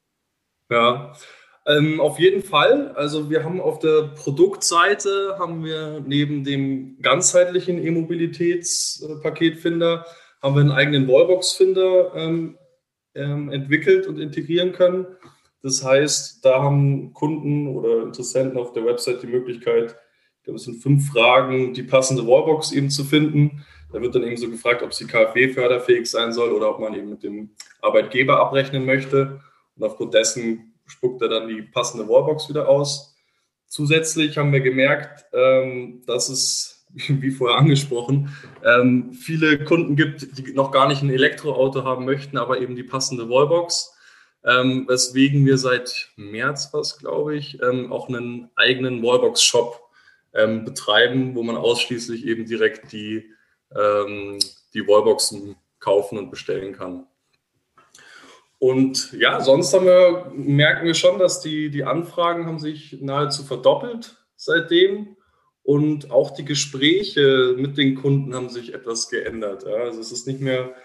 Ja, 0.70 1.14
ähm, 1.68 2.00
auf 2.02 2.20
jeden 2.20 2.44
Fall. 2.44 2.92
Also 2.92 3.30
wir 3.30 3.44
haben 3.44 3.62
auf 3.62 3.80
der 3.80 4.14
Produktseite 4.16 5.38
haben 5.40 5.64
wir 5.64 6.04
neben 6.06 6.44
dem 6.44 7.02
ganzheitlichen 7.02 7.84
E-Mobilitätspaketfinder 7.84 10.06
haben 10.42 10.56
wir 10.56 10.62
einen 10.62 10.72
eigenen 10.72 11.08
Wallbox-Finder 11.08 12.14
ähm, 12.16 12.58
ähm, 13.16 13.50
entwickelt 13.50 14.06
und 14.06 14.20
integrieren 14.20 14.74
können. 14.74 15.08
Das 15.64 15.84
heißt, 15.84 16.46
da 16.46 16.62
haben 16.62 17.14
Kunden 17.14 17.68
oder 17.68 18.04
Interessenten 18.04 18.60
auf 18.60 18.74
der 18.74 18.86
Website 18.86 19.24
die 19.24 19.28
Möglichkeit, 19.28 19.96
ich 20.38 20.44
glaube, 20.44 20.58
es 20.58 20.66
sind 20.66 20.84
fünf 20.84 21.12
Fragen, 21.12 21.74
die 21.74 21.82
passende 21.82 22.28
Wallbox 22.28 22.72
eben 22.72 22.92
zu 22.92 23.04
finden. 23.04 23.66
Da 23.92 24.02
wird 24.02 24.16
dann 24.16 24.24
eben 24.24 24.38
so 24.38 24.50
gefragt, 24.50 24.84
ob 24.84 24.94
sie 24.94 25.08
KfW-förderfähig 25.08 26.10
sein 26.10 26.34
soll 26.34 26.52
oder 26.52 26.70
ob 26.70 26.80
man 26.80 26.94
eben 26.94 27.10
mit 27.10 27.24
dem 27.24 27.52
Arbeitgeber 27.82 28.40
abrechnen 28.40 28.86
möchte. 28.86 29.42
Und 29.76 29.84
aufgrund 29.84 30.14
dessen 30.14 30.74
spuckt 30.86 31.22
er 31.22 31.30
dann 31.30 31.48
die 31.48 31.62
passende 31.62 32.08
Wallbox 32.08 32.50
wieder 32.50 32.68
aus. 32.68 33.16
Zusätzlich 33.68 34.38
haben 34.38 34.54
wir 34.54 34.62
gemerkt, 34.62 35.26
ähm, 35.34 36.04
dass 36.06 36.30
es, 36.30 36.86
wie 36.94 37.32
vorher 37.32 37.58
angesprochen, 37.58 38.36
ähm, 38.64 39.14
viele 39.14 39.64
Kunden 39.64 39.96
gibt, 39.96 40.38
die 40.38 40.54
noch 40.54 40.72
gar 40.72 40.88
nicht 40.88 41.02
ein 41.02 41.10
Elektroauto 41.10 41.84
haben 41.84 42.06
möchten, 42.06 42.38
aber 42.38 42.62
eben 42.62 42.76
die 42.76 42.84
passende 42.84 43.30
Wallbox. 43.30 43.94
Ähm, 44.44 44.86
weswegen 44.88 45.46
wir 45.46 45.58
seit 45.58 46.12
März, 46.18 46.70
was 46.72 47.00
glaube 47.00 47.36
ich, 47.36 47.64
auch 47.64 48.10
einen 48.10 48.50
eigenen 48.56 49.02
Wallbox-Shop 49.02 49.82
betreiben, 50.34 51.34
wo 51.34 51.44
man 51.44 51.56
ausschließlich 51.56 52.28
eben 52.28 52.46
direkt 52.46 52.92
die 52.92 53.32
ähm, 53.74 54.40
die 54.74 54.88
Wallboxen 54.88 55.56
kaufen 55.80 56.18
und 56.18 56.32
bestellen 56.32 56.74
kann. 56.74 57.08
Und 58.60 59.14
ja, 59.14 59.42
sonst 59.42 59.74
wir, 59.74 60.32
merken 60.34 60.86
wir 60.86 60.94
schon, 60.94 61.20
dass 61.20 61.42
die, 61.42 61.70
die 61.70 61.84
Anfragen 61.84 62.46
haben 62.48 62.60
sich 62.60 62.98
nahezu 63.02 63.44
verdoppelt 63.44 64.18
seitdem. 64.36 65.18
Und 65.64 66.12
auch 66.12 66.32
die 66.32 66.46
Gespräche 66.46 67.56
mit 67.58 67.78
den 67.78 67.96
Kunden 67.96 68.36
haben 68.36 68.50
sich 68.50 68.74
etwas 68.74 69.10
geändert. 69.10 69.66
Also 69.66 70.00
es 70.00 70.12
ist 70.12 70.28
nicht 70.28 70.40
mehr, 70.40 70.76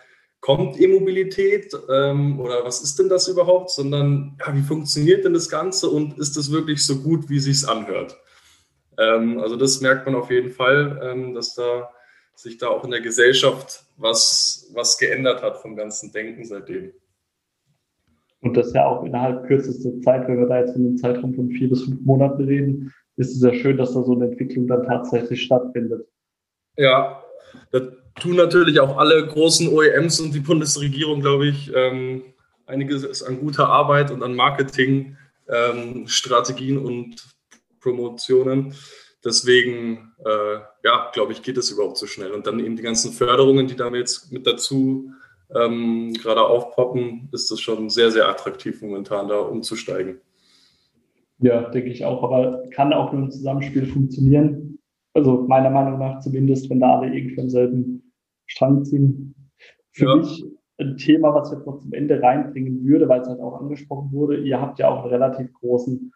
kommt 0.41 0.81
E-Mobilität 0.81 1.77
ähm, 1.91 2.41
oder 2.41 2.65
was 2.65 2.83
ist 2.83 2.99
denn 2.99 3.09
das 3.11 3.29
überhaupt, 3.29 3.71
sondern 3.71 4.39
ja, 4.41 4.55
wie 4.55 4.63
funktioniert 4.63 5.25
denn 5.25 5.35
das 5.35 5.51
Ganze 5.51 5.91
und 5.91 6.19
ist 6.19 6.37
es 6.37 6.51
wirklich 6.51 6.85
so 6.85 7.03
gut, 7.03 7.29
wie 7.29 7.41
sich 7.41 7.69
anhört? 7.69 8.17
Ähm, 8.99 9.39
also 9.39 9.57
das 9.57 9.81
merkt 9.83 10.07
man 10.07 10.15
auf 10.15 10.31
jeden 10.31 10.51
Fall, 10.51 10.99
ähm, 11.03 11.35
dass 11.35 11.55
da 11.55 11.91
sich 12.43 12.59
da 12.59 12.69
auch 12.69 12.85
in 12.85 12.91
der 12.91 13.01
Gesellschaft 13.01 13.85
was, 13.97 14.71
was 14.75 14.99
geändert 14.99 15.43
hat 15.43 15.59
vom 15.59 15.77
ganzen 15.77 16.13
Denken 16.13 16.45
seitdem. 16.45 16.93
Und 18.41 18.57
das 18.57 18.73
ja 18.73 18.87
auch 18.87 19.05
innerhalb 19.05 19.47
kürzester 19.47 20.01
Zeit, 20.01 20.27
wenn 20.27 20.39
wir 20.39 20.47
da 20.47 20.61
jetzt 20.61 20.75
in 20.75 20.87
einem 20.87 20.97
Zeitraum 20.97 21.35
von 21.35 21.51
vier 21.51 21.69
bis 21.69 21.85
fünf 21.85 22.01
Monaten 22.01 22.45
reden, 22.45 22.95
ist 23.17 23.37
es 23.37 23.43
ja 23.43 23.53
schön, 23.53 23.77
dass 23.77 23.93
da 23.93 24.03
so 24.03 24.15
eine 24.15 24.27
Entwicklung 24.27 24.67
dann 24.67 24.87
tatsächlich 24.87 25.43
stattfindet. 25.43 26.07
Ja, 26.77 27.23
da 27.71 27.81
tun 28.19 28.37
natürlich 28.37 28.81
auch 28.81 28.97
alle 28.97 29.27
großen 29.27 29.69
OEMs 29.69 30.21
und 30.21 30.35
die 30.35 30.41
Bundesregierung, 30.41 31.21
glaube 31.21 31.49
ich, 31.49 31.71
ähm, 31.75 32.23
einiges 32.65 33.23
an 33.23 33.41
guter 33.41 33.69
Arbeit 33.69 34.11
und 34.11 34.23
an 34.23 34.35
Marketing, 34.35 35.17
ähm, 35.51 36.07
und 36.79 37.17
Promotionen. 37.81 38.75
Deswegen, 39.25 40.13
äh, 40.25 40.61
ja, 40.85 41.11
glaube 41.13 41.33
ich, 41.33 41.43
geht 41.43 41.59
es 41.59 41.71
überhaupt 41.71 41.99
so 41.99 42.07
schnell. 42.07 42.33
Und 42.33 42.47
dann 42.47 42.59
eben 42.59 42.77
die 42.77 42.83
ganzen 42.83 43.13
Förderungen, 43.13 43.67
die 43.67 43.77
da 43.77 43.89
jetzt 43.91 44.33
mit 44.33 44.47
dazu 44.47 45.11
ähm, 45.55 46.13
gerade 46.15 46.43
aufpoppen, 46.43 47.29
ist 47.33 47.51
das 47.51 47.61
schon 47.61 47.91
sehr, 47.91 48.11
sehr 48.11 48.29
attraktiv 48.29 48.81
momentan 48.81 49.29
da 49.29 49.41
umzusteigen. 49.41 50.21
Ja, 51.39 51.69
denke 51.71 51.91
ich 51.91 52.05
auch. 52.05 52.23
Aber 52.23 52.63
kann 52.71 52.93
auch 52.93 53.13
nur 53.13 53.25
im 53.25 53.31
Zusammenspiel 53.31 53.87
funktionieren. 53.87 54.79
Also 55.13 55.45
meiner 55.49 55.71
Meinung 55.71 55.99
nach 55.99 56.21
zumindest, 56.21 56.71
wenn 56.71 56.81
da 56.81 56.99
alle 56.99 57.15
irgendwie 57.15 57.41
am 57.41 57.51
selben 57.51 58.13
Strang 58.47 58.85
ziehen. 58.85 59.35
Für 59.93 60.07
ja. 60.07 60.17
mich 60.17 60.45
ein 60.79 60.97
Thema, 60.97 61.35
was 61.35 61.51
ich 61.51 61.59
jetzt 61.59 61.67
noch 61.67 61.79
zum 61.79 61.93
Ende 61.93 62.23
reinbringen 62.23 62.85
würde, 62.85 63.09
weil 63.09 63.21
es 63.21 63.29
halt 63.29 63.41
auch 63.41 63.61
angesprochen 63.61 64.13
wurde. 64.13 64.39
Ihr 64.39 64.61
habt 64.61 64.79
ja 64.79 64.89
auch 64.89 65.03
einen 65.03 65.13
relativ 65.13 65.53
großen 65.55 66.13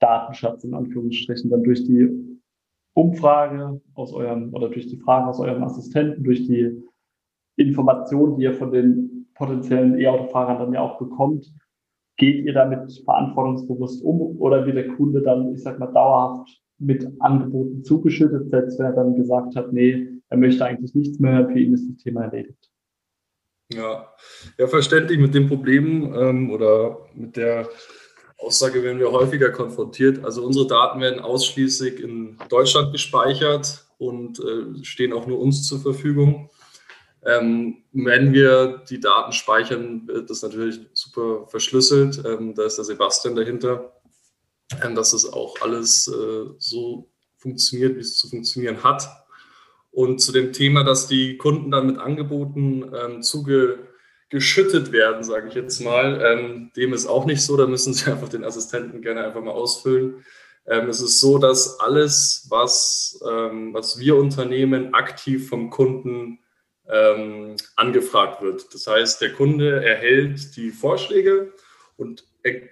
Datenschatz 0.00 0.64
in 0.64 0.74
Anführungsstrichen 0.74 1.50
dann 1.50 1.62
durch 1.62 1.84
die 1.84 2.27
Umfrage 2.98 3.80
aus 3.94 4.12
eurem 4.12 4.52
oder 4.52 4.68
durch 4.68 4.88
die 4.88 4.98
Fragen 4.98 5.28
aus 5.28 5.38
eurem 5.38 5.62
Assistenten, 5.62 6.24
durch 6.24 6.46
die 6.46 6.82
Informationen, 7.56 8.36
die 8.36 8.44
ihr 8.44 8.54
von 8.54 8.72
den 8.72 9.28
potenziellen 9.34 9.98
E-Autofahrern 9.98 10.58
dann 10.58 10.72
ja 10.72 10.80
auch 10.80 10.98
bekommt, 10.98 11.52
geht 12.16 12.44
ihr 12.44 12.52
damit 12.52 12.92
verantwortungsbewusst 13.04 14.02
um 14.04 14.20
oder 14.40 14.66
wird 14.66 14.76
der 14.76 14.88
Kunde 14.96 15.22
dann, 15.22 15.54
ich 15.54 15.62
sag 15.62 15.78
mal, 15.78 15.92
dauerhaft 15.92 16.60
mit 16.78 17.08
Angeboten 17.20 17.84
zugeschüttet, 17.84 18.50
selbst 18.50 18.78
wenn 18.78 18.86
er 18.86 18.92
dann 18.92 19.14
gesagt 19.14 19.54
hat, 19.54 19.72
nee, 19.72 20.08
er 20.28 20.36
möchte 20.36 20.64
eigentlich 20.64 20.94
nichts 20.94 21.20
mehr, 21.20 21.48
für 21.48 21.58
ihn 21.58 21.74
ist 21.74 21.88
das 21.88 21.96
Thema 21.98 22.24
erledigt? 22.24 22.68
Ja, 23.72 24.08
ja 24.58 24.66
verständlich 24.66 25.18
mit 25.20 25.34
dem 25.34 25.46
Problem 25.46 26.12
ähm, 26.14 26.50
oder 26.50 26.98
mit 27.14 27.36
der 27.36 27.68
Aussage 28.38 28.82
werden 28.82 29.00
wir 29.00 29.10
häufiger 29.10 29.50
konfrontiert. 29.50 30.24
Also 30.24 30.44
unsere 30.44 30.66
Daten 30.66 31.00
werden 31.00 31.20
ausschließlich 31.20 32.00
in 32.00 32.38
Deutschland 32.48 32.92
gespeichert 32.92 33.84
und 33.98 34.38
äh, 34.38 34.84
stehen 34.84 35.12
auch 35.12 35.26
nur 35.26 35.40
uns 35.40 35.66
zur 35.66 35.80
Verfügung. 35.80 36.48
Ähm, 37.26 37.82
wenn 37.92 38.32
wir 38.32 38.84
die 38.88 39.00
Daten 39.00 39.32
speichern, 39.32 40.06
wird 40.06 40.30
das 40.30 40.42
natürlich 40.42 40.80
super 40.92 41.46
verschlüsselt. 41.48 42.22
Ähm, 42.24 42.54
da 42.54 42.64
ist 42.64 42.76
der 42.76 42.84
Sebastian 42.84 43.34
dahinter, 43.34 43.92
ähm, 44.84 44.94
dass 44.94 45.10
das 45.10 45.30
auch 45.30 45.60
alles 45.60 46.06
äh, 46.06 46.50
so 46.58 47.10
funktioniert, 47.36 47.96
wie 47.96 48.00
es 48.00 48.16
zu 48.16 48.28
funktionieren 48.28 48.84
hat. 48.84 49.08
Und 49.90 50.20
zu 50.20 50.30
dem 50.30 50.52
Thema, 50.52 50.84
dass 50.84 51.08
die 51.08 51.38
Kunden 51.38 51.72
dann 51.72 51.86
mit 51.86 51.98
Angeboten 51.98 52.92
ähm, 52.94 53.22
zugeschüttet 54.30 54.92
werden, 54.92 55.24
sage 55.24 55.48
ich 55.48 55.54
jetzt 55.54 55.80
mal, 55.80 56.20
ähm, 56.22 56.70
dem 56.76 56.92
ist 56.92 57.06
auch 57.06 57.24
nicht 57.24 57.42
so. 57.42 57.56
Da 57.56 57.66
müssen 57.66 57.94
Sie 57.94 58.10
einfach 58.10 58.28
den 58.28 58.44
Assistenten 58.44 59.02
gerne 59.02 59.24
einfach 59.24 59.42
mal 59.42 59.52
ausfüllen. 59.52 60.24
Ähm, 60.66 60.88
es 60.88 61.00
ist 61.00 61.20
so, 61.20 61.38
dass 61.38 61.80
alles, 61.80 62.46
was, 62.50 63.20
ähm, 63.28 63.72
was 63.72 63.98
wir 63.98 64.16
unternehmen, 64.16 64.94
aktiv 64.94 65.48
vom 65.48 65.70
Kunden 65.70 66.40
ähm, 66.88 67.56
angefragt 67.76 68.42
wird. 68.42 68.72
Das 68.74 68.86
heißt, 68.86 69.20
der 69.20 69.32
Kunde 69.32 69.84
erhält 69.84 70.56
die 70.56 70.70
Vorschläge 70.70 71.52
und 71.96 72.24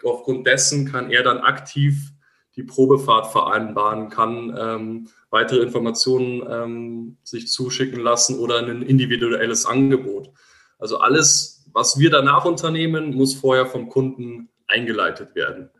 aufgrund 0.05 0.47
dessen 0.47 0.90
kann 0.90 1.11
er 1.11 1.23
dann 1.23 1.38
aktiv 1.38 2.12
die 2.55 2.62
Probefahrt 2.62 3.33
vereinbaren, 3.33 4.09
kann 4.09 4.57
ähm, 4.59 5.09
weitere 5.29 5.61
Informationen 5.61 6.42
ähm, 6.49 7.16
sich 7.23 7.49
zuschicken 7.49 8.01
lassen 8.01 8.38
oder 8.38 8.59
ein 8.59 8.81
individuelles 8.81 9.66
Angebot. 9.66 10.31
Also 10.79 10.99
alles, 10.99 11.65
was 11.73 11.99
wir 11.99 12.11
danach 12.11 12.45
unternehmen, 12.45 13.15
muss 13.15 13.35
vorher 13.35 13.67
vom 13.67 13.89
Kunden 13.89 14.49
eingeleitet 14.67 15.35
werden. 15.35 15.71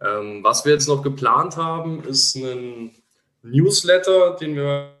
Ähm, 0.00 0.42
was 0.42 0.64
wir 0.64 0.72
jetzt 0.72 0.88
noch 0.88 1.02
geplant 1.02 1.56
haben, 1.56 2.04
ist 2.04 2.36
ein 2.36 2.92
Newsletter, 3.42 4.36
den 4.36 4.56
wir 4.56 4.92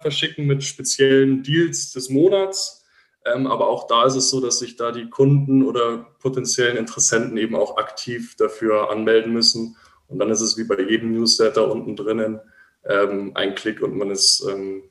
verschicken 0.00 0.46
mit 0.46 0.64
speziellen 0.64 1.42
Deals 1.42 1.92
des 1.92 2.10
Monats. 2.10 2.84
Ähm, 3.24 3.46
aber 3.46 3.68
auch 3.68 3.86
da 3.86 4.06
ist 4.06 4.14
es 4.14 4.30
so, 4.30 4.40
dass 4.40 4.58
sich 4.58 4.76
da 4.76 4.92
die 4.92 5.10
Kunden 5.10 5.62
oder 5.62 6.06
potenziellen 6.20 6.76
Interessenten 6.76 7.36
eben 7.36 7.54
auch 7.54 7.76
aktiv 7.76 8.34
dafür 8.36 8.90
anmelden 8.90 9.32
müssen. 9.32 9.76
Und 10.08 10.18
dann 10.18 10.30
ist 10.30 10.40
es 10.40 10.56
wie 10.56 10.64
bei 10.64 10.80
jedem 10.80 11.12
Newsletter 11.12 11.70
unten 11.70 11.96
drinnen 11.96 12.40
ähm, 12.84 13.32
ein 13.34 13.54
Klick 13.54 13.82
und 13.82 13.96
man 13.96 14.10
ist, 14.10 14.44
ähm, 14.50 14.82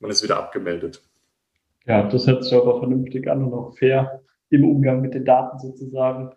man 0.00 0.10
ist 0.10 0.22
wieder 0.22 0.38
abgemeldet. 0.38 1.02
Ja, 1.86 2.08
das 2.08 2.26
hört 2.26 2.44
sich 2.44 2.54
aber 2.54 2.78
vernünftig 2.78 3.28
an 3.28 3.44
und 3.44 3.54
auch 3.54 3.76
fair 3.76 4.22
im 4.50 4.64
Umgang 4.64 5.00
mit 5.00 5.14
den 5.14 5.24
Daten 5.24 5.58
sozusagen. 5.58 6.30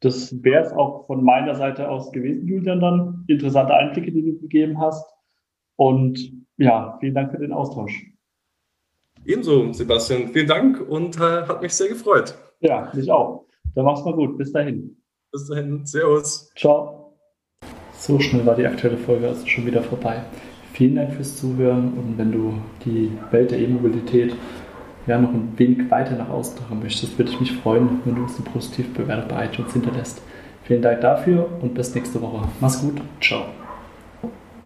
Das 0.00 0.42
wäre 0.42 0.64
es 0.64 0.72
auch 0.72 1.06
von 1.06 1.24
meiner 1.24 1.54
Seite 1.54 1.88
aus 1.88 2.12
gewesen, 2.12 2.46
Julian, 2.46 2.80
dann. 2.80 3.24
Interessante 3.28 3.74
Einblicke, 3.74 4.12
die 4.12 4.22
du 4.22 4.38
gegeben 4.40 4.78
hast. 4.78 5.04
Und 5.76 6.32
ja, 6.58 6.96
vielen 7.00 7.14
Dank 7.14 7.32
für 7.32 7.38
den 7.38 7.52
Austausch. 7.52 8.12
Ebenso, 9.24 9.72
Sebastian. 9.72 10.28
Vielen 10.28 10.46
Dank 10.46 10.80
und 10.80 11.16
äh, 11.16 11.42
hat 11.42 11.62
mich 11.62 11.74
sehr 11.74 11.88
gefreut. 11.88 12.36
Ja, 12.60 12.92
mich 12.94 13.10
auch. 13.10 13.46
Dann 13.74 13.84
mach's 13.84 14.04
mal 14.04 14.14
gut. 14.14 14.38
Bis 14.38 14.52
dahin. 14.52 14.96
Bis 15.32 15.48
dahin. 15.48 15.84
Servus. 15.84 16.52
Ciao. 16.56 17.18
So 17.94 18.20
schnell 18.20 18.46
war 18.46 18.54
die 18.54 18.66
aktuelle 18.66 18.96
Folge 18.98 19.28
also 19.28 19.46
schon 19.46 19.66
wieder 19.66 19.82
vorbei. 19.82 20.22
Vielen 20.76 20.96
Dank 20.96 21.14
fürs 21.14 21.36
Zuhören 21.38 21.94
und 21.94 22.18
wenn 22.18 22.32
du 22.32 22.52
die 22.84 23.10
Welt 23.30 23.50
der 23.50 23.58
E-Mobilität 23.60 24.36
ja 25.06 25.18
noch 25.18 25.32
ein 25.32 25.54
wenig 25.56 25.90
weiter 25.90 26.16
nach 26.16 26.28
außen 26.28 26.58
tragen 26.58 26.80
möchtest, 26.82 27.18
würde 27.18 27.30
ich 27.30 27.40
mich 27.40 27.52
freuen, 27.52 28.02
wenn 28.04 28.14
du 28.14 28.22
uns 28.24 28.36
eine 28.36 28.44
positive 28.50 28.88
Bewertung 28.88 29.26
bei 29.26 29.46
iTunes 29.46 29.72
hinterlässt. 29.72 30.20
Vielen 30.64 30.82
Dank 30.82 31.00
dafür 31.00 31.48
und 31.62 31.72
bis 31.72 31.94
nächste 31.94 32.20
Woche. 32.20 32.46
Mach's 32.60 32.78
gut. 32.82 33.00
Ciao. 33.22 33.46